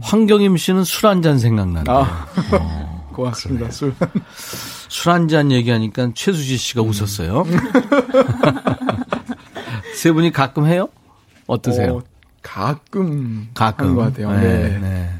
[0.00, 1.96] 황경임 씨는 술 한 잔 생각나네요.
[1.96, 3.70] 아, 어, 고맙습니다.
[3.72, 3.92] 술.
[4.88, 6.88] 술 한 잔 얘기하니까 최수지 씨가 음.
[6.90, 7.44] 웃었어요.
[9.96, 10.88] 세 분이 가끔 해요?
[11.48, 11.96] 어떠세요?
[11.96, 12.02] 어,
[12.40, 14.30] 가끔 가끔 것 같아요.
[14.30, 14.78] 네, 네.
[14.78, 15.10] 네.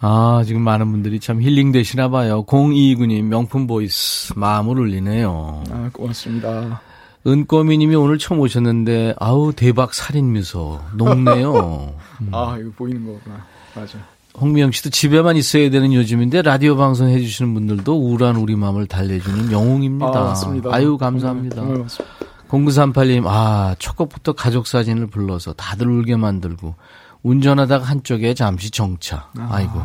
[0.00, 2.44] 아, 지금 많은 분들이 참 힐링 되시나 봐요.
[2.44, 5.62] 0229님, 명품 voice, 마음을 울리네요.
[5.70, 6.80] 아, 고맙습니다.
[7.26, 10.80] 은꼬미 님이 오늘 처음 오셨는데, 아우, 대박 살인 미소.
[10.96, 11.94] 녹네요.
[12.20, 12.28] 음.
[12.32, 13.44] 아, 이거 보이는 거구나.
[13.74, 13.98] 맞아.
[14.40, 20.06] 홍미영 씨도 집에만 있어야 되는 요즘인데, 라디오 방송 해주시는 분들도 우울한 우리 마음을 달래주는 영웅입니다.
[20.06, 20.70] 아, 맞습니다.
[20.72, 21.56] 아유, 감사합니다.
[21.56, 22.14] 정말, 정말 맞습니다.
[22.48, 26.74] 0938님, 아, 첫 곡부터 가족 사진을 불러서 다들 울게 만들고,
[27.22, 29.28] 운전하다가 한쪽에 잠시 정차.
[29.38, 29.60] 아.
[29.60, 29.80] 이고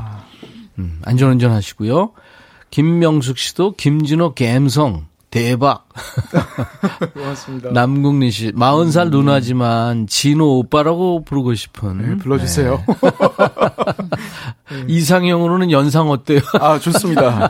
[0.79, 2.11] 음, 안전운전 하시고요.
[2.69, 5.06] 김명숙 씨도 김진호 갬성.
[5.29, 5.87] 대박.
[7.13, 7.71] 고맙습니다.
[7.71, 9.09] 남궁리 씨, 40살 음.
[9.11, 11.97] 누나지만 진호 오빠라고 부르고 싶은.
[11.97, 12.81] 네, 불러주세요.
[12.87, 14.83] 네.
[14.87, 16.39] 이상형으로는 연상 어때요?
[16.61, 17.49] 아, 좋습니다.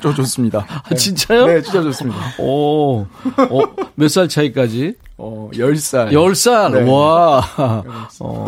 [0.00, 0.64] 저 좋습니다.
[0.68, 1.46] 아, 진짜요?
[1.46, 2.18] 네, 진짜 좋습니다.
[2.38, 3.06] 오, 어,
[3.96, 4.94] 몇 살 차이까지?
[5.18, 6.12] 어, 10살.
[6.12, 6.72] 10살?
[6.84, 6.90] 네.
[6.90, 7.42] 와.
[8.20, 8.44] 어,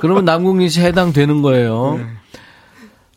[0.00, 2.00] 그러면 남궁리 씨 해당되는 거예요.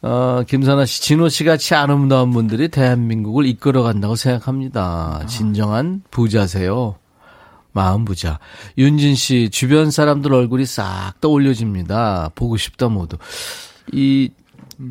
[0.02, 0.10] 네.
[0.10, 5.24] 어, 김선아 씨, 진호 씨 같이 아름다운 분들이 대한민국을 이끌어 간다고 생각합니다.
[5.28, 6.96] 진정한 부자세요.
[7.72, 8.40] 마음 부자.
[8.78, 12.32] 윤진 씨, 주변 사람들 얼굴이 싹 떠올려집니다.
[12.36, 13.18] 보고 싶다 모두.
[13.92, 14.32] 이,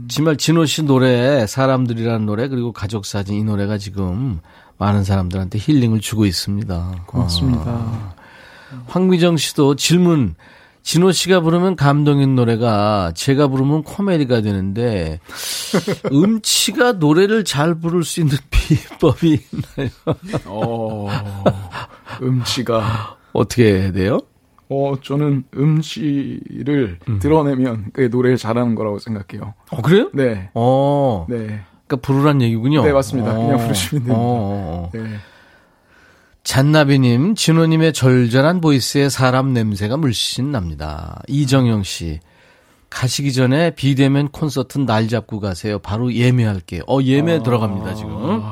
[0.09, 4.41] 정말 진호 씨 노래, 사람들이라는 노래, 그리고 가족 사진 이 노래가 지금
[4.79, 7.05] 많은 사람들한테 힐링을 주고 있습니다.
[7.07, 7.65] 고맙습니다.
[7.67, 8.15] 아.
[8.87, 10.35] 황미정 씨도 질문,
[10.87, 15.19] 진호 씨가 부르면 감동인 노래가 제가 부르면 코미디가 되는데
[16.13, 19.41] 음치가 노래를 잘 부를 수 있는 비법이
[19.77, 19.91] 있나요?
[20.45, 21.09] 어,
[22.23, 24.21] 음치가 어떻게 해야 돼요?
[24.69, 27.19] 어, 저는 음치를 음.
[27.19, 29.55] 드러내면 그 노래를 잘하는 거라고 생각해요.
[29.73, 30.09] 어, 그래요?
[30.15, 30.51] 네.
[30.55, 31.27] 어.
[31.29, 31.63] 네.
[31.89, 32.85] 그러니까 부르란 얘기군요.
[32.85, 33.33] 네, 맞습니다.
[33.33, 33.45] 어.
[33.45, 34.15] 그냥 부르시면 됩니다.
[34.17, 34.91] 어.
[34.95, 35.01] 네.
[36.47, 41.21] 잔나비님, 진호님의 절절한 보이스에 사람 냄새가 물씬 납니다.
[41.27, 42.21] 이정영 씨,
[42.89, 45.81] 가시기 전에 비대면 콘서트 날 잡고 가세요.
[45.81, 46.83] 바로 예매할게요.
[46.87, 48.43] 어, 예매 아, 들어갑니다, 지금.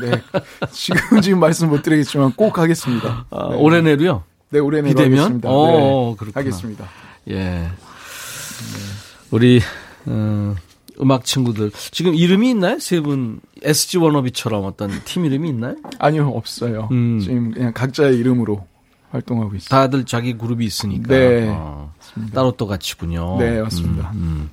[0.00, 0.22] 네.
[0.72, 3.26] 지금, 지금 말씀 못 드리겠지만 꼭 하겠습니다.
[3.28, 3.56] 아, 네.
[3.58, 4.24] 올해 내로요?
[4.48, 5.18] 네, 올해 내로 비대면?
[5.18, 5.48] 하겠습니다.
[5.50, 6.40] 어, 네, 그렇구나.
[6.40, 6.88] 하겠습니다.
[7.28, 7.34] 예.
[7.34, 7.68] 네.
[9.30, 9.60] 우리,
[10.06, 10.54] 어,
[11.00, 12.78] 음악 친구들 지금 이름이 있나요?
[12.78, 15.76] 세 분 SG 워너비처럼 어떤 팀 이름이 있나요?
[15.98, 16.88] 아니요 없어요.
[16.92, 17.18] 음.
[17.20, 18.66] 지금 그냥 각자의 이름으로
[19.10, 19.68] 활동하고 있어요.
[19.68, 21.92] 다들 자기 그룹이 있으니까 네, 어,
[22.32, 23.36] 따로 또 같이군요.
[23.38, 24.10] 네 맞습니다.
[24.14, 24.50] 음, 음.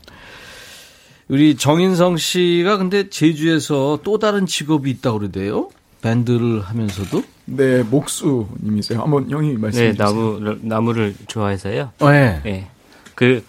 [1.27, 5.69] 우리 정인성 씨가 근데 제주에서 또 다른 직업이 있다고 그러대요.
[6.01, 7.23] 밴드를 하면서도.
[7.45, 9.01] 네 목수님이세요.
[9.01, 10.07] 한번 형이 말씀해 네, 주세요.
[10.07, 11.91] 나무 나무를 좋아해서요.
[11.99, 12.41] 네.
[12.43, 12.69] 네.
[13.15, 13.43] 그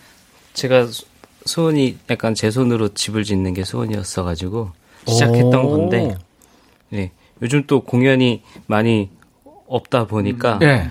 [0.54, 0.86] 제가
[1.44, 4.70] 소원이 약간 제 손으로 집을 짓는 게 소원이었어가지고
[5.06, 6.16] 시작했던 건데,
[6.90, 7.10] 네.
[7.42, 9.10] 요즘 또 공연이 많이
[9.66, 10.88] 없다 보니까 네.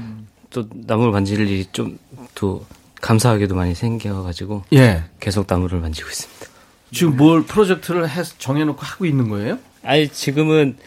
[0.49, 2.61] 또 나무를 만질 일이 좀더
[2.99, 5.03] 감사하게도 많이 생겨가지고 예.
[5.19, 6.45] 계속 나무를 만지고 있습니다.
[6.91, 9.57] 지금 뭘 프로젝트를 해 정해놓고 하고 있는 거예요?
[9.83, 10.77] 아니 지금은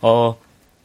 [0.00, 0.36] 어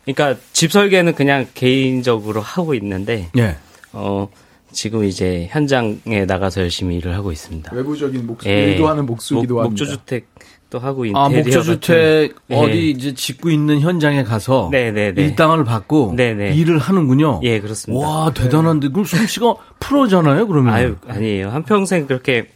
[0.06, 3.58] 그러니까 집 설계는 그냥 개인적으로 하고 있는데 예.
[3.92, 4.30] 어
[4.78, 7.76] 지금 이제 현장에 나가서 열심히 일을 하고 있습니다.
[7.76, 8.74] 외부적인 목수, 예.
[8.74, 9.86] 일도 하는 목수기도 목, 합니다.
[9.86, 10.28] 목조주택
[10.70, 12.90] 도 하고 인테리어 아, 목조주택 같은, 어디 예.
[12.90, 15.20] 이제 짓고 있는 현장에 가서 네네네.
[15.20, 16.54] 일당을 받고 네네.
[16.54, 17.40] 일을 하는군요.
[17.42, 18.08] 예, 그렇습니다.
[18.08, 18.90] 와, 대단한데.
[18.90, 20.72] 그럼 솜씨가 프로잖아요, 그러면.
[20.72, 21.50] 아유, 아니에요.
[21.50, 22.48] 한 평생 그렇게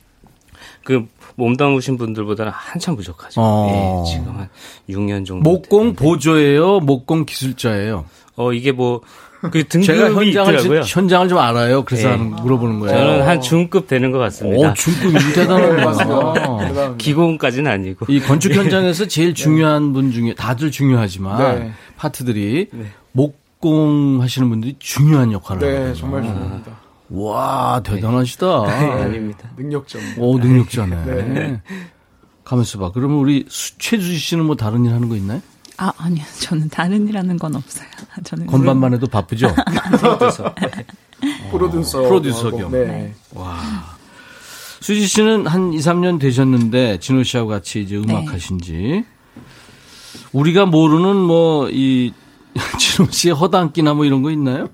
[0.84, 1.08] 그
[1.38, 3.42] 몸담으신 분들보다는 한참 부족하죠.
[3.42, 4.04] 어.
[4.06, 4.50] 예, 지금 한
[4.88, 5.50] 6년 정도.
[5.50, 6.82] 목공 보조예요?
[6.82, 8.06] 목공 기술자예요?
[8.36, 9.02] 어, 이게 뭐
[9.50, 10.84] 그 등급이 제가 현장을 있더라고요.
[10.84, 11.84] 좀, 현장을 좀 알아요.
[11.84, 12.18] 그래서 네.
[12.18, 12.96] 물어보는 거예요.
[12.98, 14.70] 저는 한 중급 되는 것 같습니다.
[14.70, 16.96] 오, 중급 대단하네요.
[16.98, 18.06] 기공까지는 아니고.
[18.10, 21.72] 이 건축 현장에서 제일 중요한 분 중에 다들 중요하지만 네.
[21.98, 22.86] 파트들이 네.
[23.14, 25.96] 목공 하시는 분들이 중요한 역할을 네, 하거든요.
[25.96, 26.72] 정말 중요합니다.
[27.10, 28.66] 와, 대단하시다.
[28.68, 29.50] 네, 아닙니다.
[29.58, 30.00] 능력자.
[30.18, 30.96] 오, 능력자네.
[31.06, 31.62] 네.
[32.44, 32.92] 가만있어 봐.
[32.94, 35.42] 그러면 우리 최주지 씨는 뭐 다른 일 하는 거 있나요?
[35.82, 36.24] 아, 아니요.
[36.42, 37.88] 저는 다른 일 하는 건 없어요.
[38.24, 38.46] 저는.
[38.46, 39.48] 건반만 해도 바쁘죠?
[39.98, 40.54] 프로듀서.
[41.50, 42.02] 프로듀서.
[42.04, 42.72] 프로듀서 겸.
[42.72, 43.16] 네.
[43.34, 43.58] 와.
[44.80, 48.28] 수지 씨는 한 2, 3년 되셨는데, 진호 씨하고 같이 이제 음악 네.
[48.28, 49.04] 하신 지.
[50.34, 52.14] 우리가 모르는 뭐, 이,
[52.78, 54.70] 진호 씨의 허당기나 뭐 이런 거 있나요?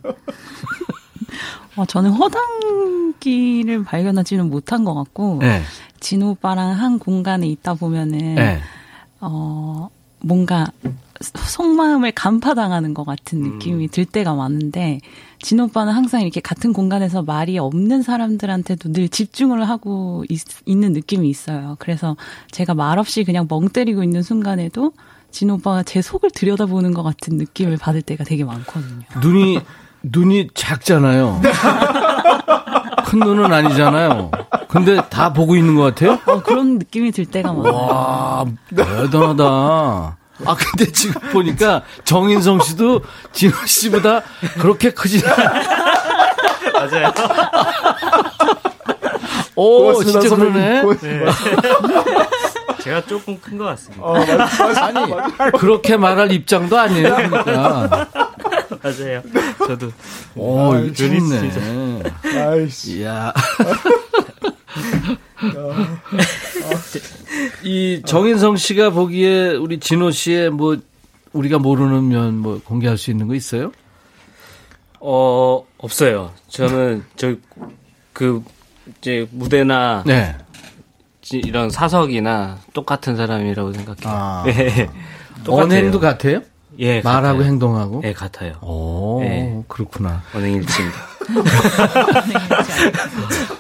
[1.78, 5.62] 어, 저는 허당기를 발견하지는 못한 것 같고, 네.
[6.02, 8.60] 진호 오빠랑 한 공간에 있다 보면은, 네.
[9.22, 9.90] 어,
[10.20, 10.68] 뭔가
[11.22, 13.90] 속마음을 간파당하는 것 같은 느낌이 음.
[13.90, 15.00] 들 때가 많은데
[15.40, 21.30] 진 오빠는 항상 이렇게 같은 공간에서 말이 없는 사람들한테도 늘 집중을 하고 있, 는 느낌이
[21.30, 21.76] 있어요.
[21.80, 22.16] 그래서
[22.52, 24.94] 제가 말없이 그냥 멍 때리고 있는 순간에도
[25.32, 29.02] 진 오빠가 제 속을 들여다보는 것 같은 느낌을 받을 때가 되게 많거든요.
[29.22, 29.60] 눈이
[30.04, 31.42] 눈이 작잖아요.
[33.08, 34.32] 큰 눈은 아니잖아요.
[34.68, 36.20] 근데 다 보고 있는 것 같아요?
[36.26, 37.74] 어, 그런 느낌이 들 때가 많아요.
[37.74, 38.46] 와,
[38.76, 39.44] 대단하다.
[40.46, 43.02] 아, 근데 지금 보니까 정인성 씨도
[43.32, 44.24] 진호 씨보다
[44.60, 45.24] 그렇게 크지
[46.74, 47.14] 맞아요.
[49.56, 50.84] 오, 고맙습니다, 진짜 그러네.
[51.02, 51.26] 네.
[52.82, 54.04] 제가 조금 큰 것 같습니다.
[54.04, 54.16] 어,
[54.82, 57.16] 아니, 그렇게 말할 입장도 아니에요.
[57.16, 58.08] 그러니까.
[58.92, 59.22] 맞아요.
[59.68, 59.92] 저도.
[60.36, 61.52] 오, 아, 재밌네.
[62.36, 63.00] 아이씨.
[63.02, 63.34] 이야.
[67.64, 70.78] 이 정인성 씨가 보기에 우리 진호 씨의 뭐
[71.34, 73.72] 우리가 모르는 면 뭐 공개할 수 있는 거 있어요?
[75.00, 76.32] 어 없어요.
[76.50, 77.36] 저는 저
[78.14, 78.44] 그
[78.98, 80.36] 이제 무대나 네.
[81.32, 84.06] 이런 사석이나 똑같은 사람이라고 생각해요.
[84.08, 84.44] 아.
[84.48, 84.90] 네.
[85.48, 86.42] 언행도 같아요?
[86.80, 87.44] 예, 말하고 같아요.
[87.44, 88.02] 행동하고?
[88.04, 88.54] 예, 같아요.
[88.62, 89.64] 오, 예.
[89.68, 90.22] 그렇구나.
[90.34, 90.98] 언행일치입니다.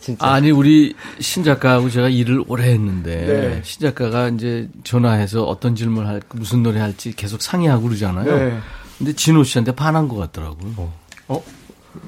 [0.00, 0.26] 진짜.
[0.26, 3.60] 아니 우리 신 작가하고 제가 일을 오래 했는데 네.
[3.64, 8.24] 신 작가가 이제 전화해서 어떤 질문 할 무슨 노래 할지 계속 상의하고 그러잖아요.
[8.24, 8.58] 네.
[8.98, 10.72] 근데 진호 씨한테 반한 것 같더라고요.
[10.76, 10.92] 어?
[11.28, 11.42] 어?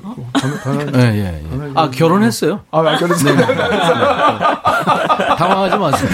[0.02, 0.14] 어?
[0.94, 1.72] 예, 예, 예.
[1.74, 2.60] 아, 결혼했어요?
[2.70, 3.34] 아, 아 결혼했어요.
[3.34, 3.46] 네.
[5.36, 6.10] 당황하지 마세요.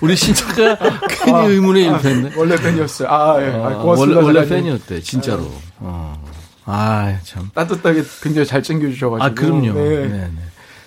[0.00, 0.76] 우리 신작가
[1.08, 2.32] 괜히 아, 의문의 일패인데.
[2.36, 3.08] 원래 팬이었어요.
[3.08, 3.46] 아, 예.
[3.48, 4.20] 아, 고맙습니다.
[4.20, 5.50] 원래, 원래 팬이었대, 진짜로.
[5.78, 6.22] 어.
[6.64, 7.50] 아, 참.
[7.54, 9.24] 따뜻하게 굉장히 잘 챙겨주셔가지고.
[9.24, 9.72] 아, 그럼요.
[9.72, 10.06] 네.
[10.06, 10.30] 네, 네.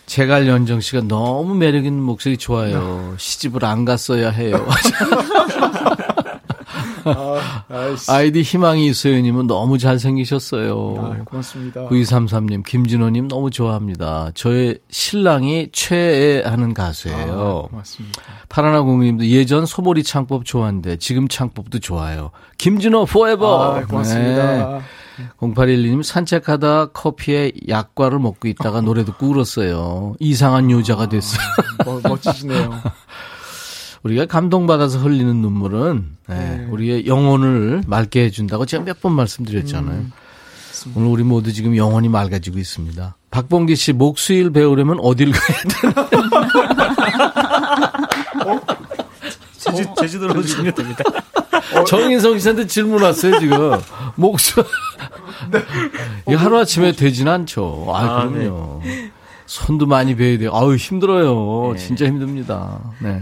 [0.05, 3.16] 제갈 연정 씨가 너무 매력 있는 목소리 좋아요.
[3.18, 4.68] 시집을 안 갔어야 해요.
[7.06, 7.66] 아,
[8.08, 10.95] 아이디 희망이 이소연님은 너무 잘생기셨어요.
[10.97, 11.88] 아, 고맙습니다.
[11.88, 14.32] 9233님, 김진호님 너무 좋아합니다.
[14.34, 17.64] 저의 신랑이 최애하는 가수예요.
[17.66, 18.22] 아, 고맙습니다.
[18.49, 22.32] 파라나 공님도 예전 소몰이 창법 좋아하는데 지금 창법도 좋아요.
[22.58, 23.76] 김진호 포에버.
[23.76, 24.78] 아, 고맙습니다.
[24.78, 24.82] 네.
[25.39, 30.16] 0812님 산책하다 커피에 약과를 먹고 있다가 노래 듣고 울었어요.
[30.20, 31.41] 이상한 여자가 됐어요.
[31.80, 32.82] 아, 멋지시네요.
[34.04, 36.68] 우리가 감동받아서 흘리는 눈물은 네, 네.
[36.70, 39.95] 우리의 영혼을 맑게 해준다고 제가 몇 번 말씀드렸잖아요.
[39.97, 40.12] 음,
[40.95, 43.16] 오늘 우리 모두 지금 영혼이 맑아지고 있습니다.
[43.30, 46.02] 박봉기 씨 목수일 배우려면 어딜 가야 되나?
[48.45, 48.60] 어?
[49.58, 51.04] 제주, 제주도로 오시면 됩니다.
[51.76, 53.72] 어, 정인성 씨한테 질문 왔어요, 지금.
[54.16, 54.64] 목수.
[55.52, 55.64] 네.
[56.30, 57.86] 이 하루 아침에 되진 않죠.
[57.89, 58.82] 아, 아 그럼요.
[58.84, 59.12] 네.
[59.45, 60.52] 손도 많이 베야 돼요.
[60.54, 61.74] 아유, 힘들어요.
[61.74, 61.80] 네.
[61.80, 62.80] 진짜 힘듭니다.
[62.99, 63.22] 네.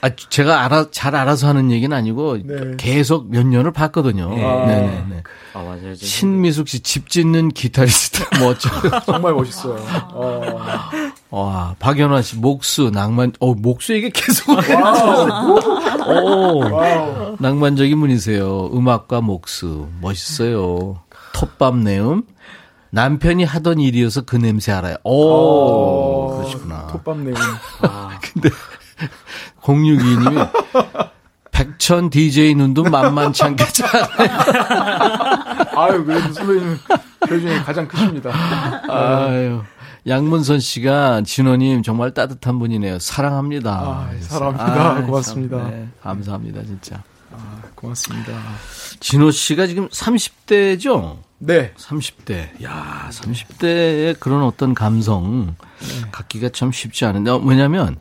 [0.00, 2.76] 아, 제가 알아, 잘 알아서 하는 얘기는 아니고 네.
[2.76, 4.34] 계속 몇 년을 봤거든요.
[4.34, 4.44] 네.
[4.44, 5.04] 아, 네네네.
[5.10, 5.22] 네.
[5.54, 5.94] 아, 맞아요.
[5.94, 8.70] 신미숙 씨 집 짓는 기타리스트 멋져.
[9.06, 9.76] 정말 멋있어요.
[10.12, 10.58] 어.
[11.30, 13.32] 와, 박연화 씨 목수 낭만.
[13.40, 14.48] 어, 목수 얘기 계속.
[16.08, 16.62] 오,
[17.38, 18.70] 낭만적인 분이세요.
[18.72, 21.00] 음악과 목수 멋있어요.
[21.32, 22.22] 톱밥 내음.
[22.90, 24.96] 남편이 하던 일이어서 그 냄새 알아요.
[25.04, 26.86] 오, 오 그러시구나.
[26.86, 27.34] 톱밥 내음.
[27.82, 28.48] 아, 근데
[29.62, 30.48] 062님이
[31.50, 33.88] 백천 DJ 눈도 만만치 않게 잘.
[35.76, 36.78] 아유, 그래도 선배님
[37.28, 38.30] 표정이 가장 크십니다.
[38.88, 39.62] 아유.
[40.06, 42.98] 양문선 씨가 진호님 정말 따뜻한 분이네요.
[42.98, 43.72] 사랑합니다.
[43.72, 44.90] 아, 사랑합니다.
[44.90, 45.58] 아, 고맙습니다.
[45.58, 47.02] 참, 네, 감사합니다, 진짜.
[47.32, 48.32] 아, 고맙습니다.
[49.00, 51.18] 진호 씨가 지금 30대죠?
[51.38, 51.72] 네.
[51.76, 52.62] 30대.
[52.64, 56.08] 야, 30대의 그런 어떤 감성 네.
[56.10, 57.96] 갖기가 참 쉽지 않은데, 왜냐면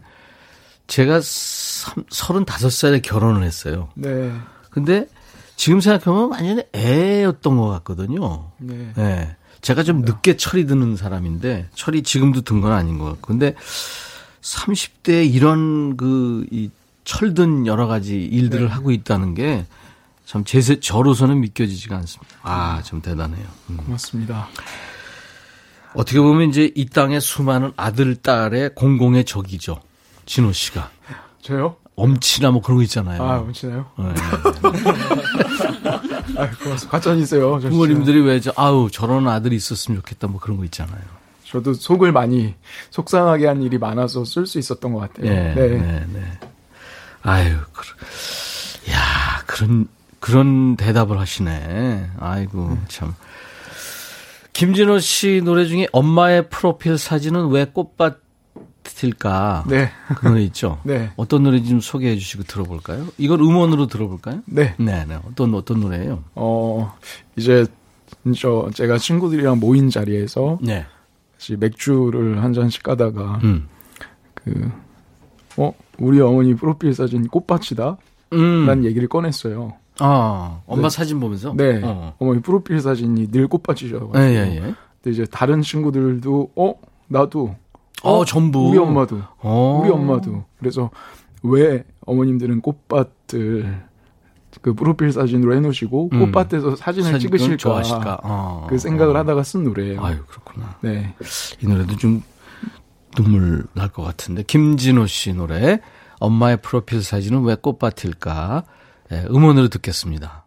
[0.87, 3.89] 제가 35살에 결혼을 했어요.
[3.95, 4.31] 네.
[4.69, 5.07] 근데
[5.55, 8.51] 지금 생각하면 완전히 애였던 것 같거든요.
[8.57, 8.91] 네.
[8.95, 9.35] 네.
[9.61, 13.27] 제가 좀 늦게 철이 드는 사람인데 철이 지금도 든 건 아닌 것 같고.
[13.27, 13.55] 근데
[14.41, 16.69] 30대에 이런 그 이
[17.05, 18.71] 철든 여러 가지 일들을 네.
[18.71, 19.65] 하고 있다는 게
[20.27, 22.35] 참 제, 저로서는 믿겨지지가 않습니다.
[22.41, 23.45] 아, 좀 대단해요.
[23.69, 23.77] 음.
[23.77, 24.49] 고맙습니다.
[25.93, 29.79] 어떻게 보면 이제 이 땅의 수많은 아들, 딸의 공공의 적이죠.
[30.27, 30.91] 진호 씨가.
[31.41, 31.77] 저요?
[31.95, 33.23] 엄치나 뭐 그런 거 있잖아요.
[33.23, 33.87] 아, 엄치나요?
[33.97, 34.05] 네.
[36.37, 36.89] 아, 고맙습니다.
[36.89, 37.59] 가천이세요.
[37.59, 41.01] 부모님들이 왜 저, 아우, 저런 아들이 있었으면 좋겠다 뭐 그런 거 있잖아요.
[41.45, 42.53] 저도 속을 많이
[42.91, 45.27] 속상하게 한 일이 많아서 쓸 수 있었던 것 같아요.
[45.33, 46.05] 네, 네, 네.
[46.13, 46.39] 네.
[47.23, 47.83] 아유, 그,
[48.91, 49.87] 야, 그런
[50.19, 52.11] 그런 대답을 하시네.
[52.19, 52.85] 아이고 음.
[52.89, 53.15] 참.
[54.53, 58.26] 김진호 씨 노래 중에 엄마의 프로필 사진은 왜 꽃밭
[59.03, 59.63] 일까?
[59.67, 59.89] 네.
[60.15, 60.79] 그 노래 있죠?
[60.85, 61.11] 네.
[61.15, 63.07] 어떤 노래인지 좀 소개해 주시고 들어볼까요?
[63.17, 64.41] 이걸 음원으로 들어볼까요?
[64.45, 64.75] 네.
[64.77, 65.19] 네, 네.
[65.27, 66.23] 어떤, 어떤 노래예요?
[66.35, 66.93] 어,
[67.35, 67.65] 이제,
[68.37, 70.59] 저, 제가 친구들이랑 모인 자리에서.
[70.61, 70.85] 네.
[71.57, 73.39] 맥주를 한 잔씩 까다가.
[73.43, 73.67] 음.
[74.33, 74.71] 그,
[75.57, 77.97] 어, 우리 어머니 프로필 사진 꽃밭이다?
[78.33, 78.65] 음.
[78.65, 79.73] 라는 얘기를 꺼냈어요.
[79.99, 80.89] 아, 엄마 네.
[80.89, 81.53] 사진 보면서?
[81.55, 81.81] 네.
[81.83, 82.13] 어.
[82.19, 84.19] 어머니 프로필 사진이 늘 꽃밭이셔가지고.
[84.19, 84.59] 예, 예, 예.
[84.59, 86.73] 근데 이제 다른 친구들도, 어,
[87.07, 87.55] 나도.
[88.03, 88.69] 어, 어 전부.
[88.69, 89.21] 우리 엄마도.
[89.39, 89.81] 어.
[89.81, 90.45] 우리 엄마도.
[90.59, 90.89] 그래서
[91.43, 93.85] 왜 어머님들은 꽃밭을
[94.61, 96.19] 그 프로필 사진으로 해놓으시고 음.
[96.31, 98.19] 꽃밭에서 사진을 사진 찍으실까 좋아하실까?
[98.23, 98.67] 어.
[98.69, 99.19] 그 생각을 어.
[99.19, 100.03] 하다가 쓴 노래예요.
[100.03, 100.77] 아유 그렇구나.
[100.81, 101.13] 네.
[101.61, 102.23] 이 노래도 좀
[103.15, 105.79] 눈물 날 것 같은데 김진호 씨 노래
[106.19, 108.63] 엄마의 프로필 사진은 왜 꽃밭일까?
[109.09, 110.45] 네, 음원으로 듣겠습니다.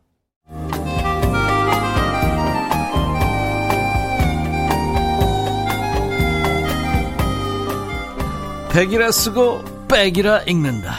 [8.73, 10.95] 백이라 쓰고 백이라 읽는다.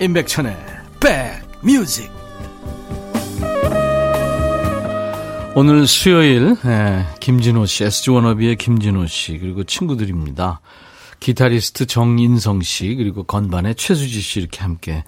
[0.00, 0.56] 임백천의
[1.00, 2.10] 백뮤직.
[5.54, 10.60] 오늘 수요일 예, 김진호 씨, SG 워너비의 김진호 씨 그리고 친구들입니다.
[11.20, 15.04] 기타리스트 정인성 씨 그리고 건반의 최수지 씨 이렇게 함께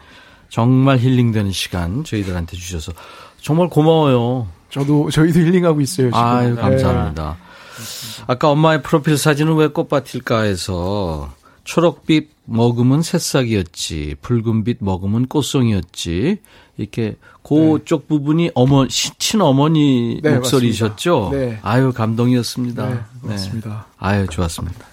[0.50, 2.92] 정말 힐링되는 시간 저희들한테 주셔서
[3.40, 4.46] 정말 고마워요.
[4.70, 6.08] 저도 저희도 힐링하고 있어요.
[6.08, 6.18] 지금.
[6.18, 7.36] 아유 감사합니다.
[7.38, 8.24] 네.
[8.28, 11.32] 아까 엄마의 프로필 사진은 왜 꽃밭일까 해서
[11.64, 16.38] 초록빛 머금은 새싹이었지, 붉은빛 머금은 꽃송이였지.
[16.76, 18.06] 이렇게 그쪽 네.
[18.08, 21.30] 부분이 어머 친어머니 네, 목소리셨죠?
[21.32, 21.58] 네.
[21.62, 22.88] 아유 감동이었습니다.
[22.88, 23.68] 네, 맞습니다.
[23.70, 23.96] 네.
[23.98, 24.84] 아유 좋았습니다.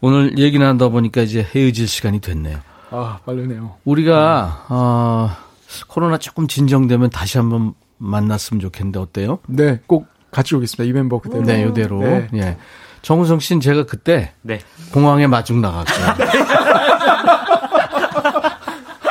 [0.00, 2.58] 오늘 얘기 나누다 보니까 이제 헤어질 시간이 됐네요.
[2.90, 3.76] 아, 빠르네요.
[3.84, 5.30] 우리가, 어,
[5.86, 9.38] 코로나 조금 진정되면 다시 한번 만났으면 좋겠는데 어때요?
[9.46, 10.84] 네, 꼭 같이 오겠습니다.
[10.84, 11.44] 이 멤버 그대로.
[11.44, 12.00] 네, 이대로.
[12.00, 12.28] 네.
[12.34, 12.58] 예.
[13.02, 14.60] 정우성 씨는 제가 그때 네.
[14.92, 15.92] 공항에 마중 나갔죠.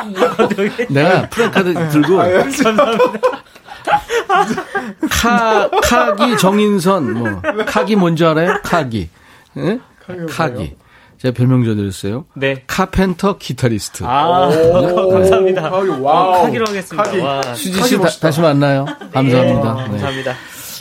[0.90, 2.44] 내가 프랭카드 들고 아, 예.
[5.10, 8.60] 카 카기 정인선 뭐 카기 뭔지 알아요?
[8.64, 9.10] 카기.
[9.58, 9.80] 예?
[10.30, 10.76] 카기.
[11.22, 12.26] 제가 별명 줘드렸어요.
[12.34, 12.64] 네.
[12.66, 14.04] 카펜터 기타리스트.
[14.06, 14.50] 아,
[15.12, 15.70] 감사합니다.
[15.70, 17.04] 와 카기로 하겠습니다.
[17.04, 17.20] 카기.
[17.20, 17.42] 와.
[17.54, 18.86] 수지 씨 다, 시 만나요.
[19.14, 19.74] 감사합니다.
[19.74, 19.88] 네.
[19.90, 20.36] 감사합니다.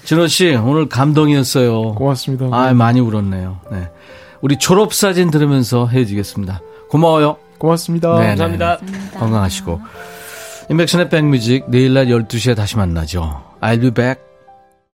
[0.05, 1.95] 진호 씨 오늘 감동이었어요.
[1.95, 2.49] 고맙습니다.
[2.53, 3.61] 아 많이 울었네요.
[3.71, 3.91] 네.
[4.41, 6.61] 우리 졸업 사진 들으면서 헤어지겠습니다.
[6.89, 7.37] 고마워요.
[7.59, 8.15] 고맙습니다.
[8.15, 8.27] 네네.
[8.29, 8.79] 감사합니다.
[9.19, 9.81] 건강하시고.
[10.71, 13.43] 인백션의 백뮤직 내일 날 12시에 다시 만나죠.
[13.61, 14.30] I'll be back.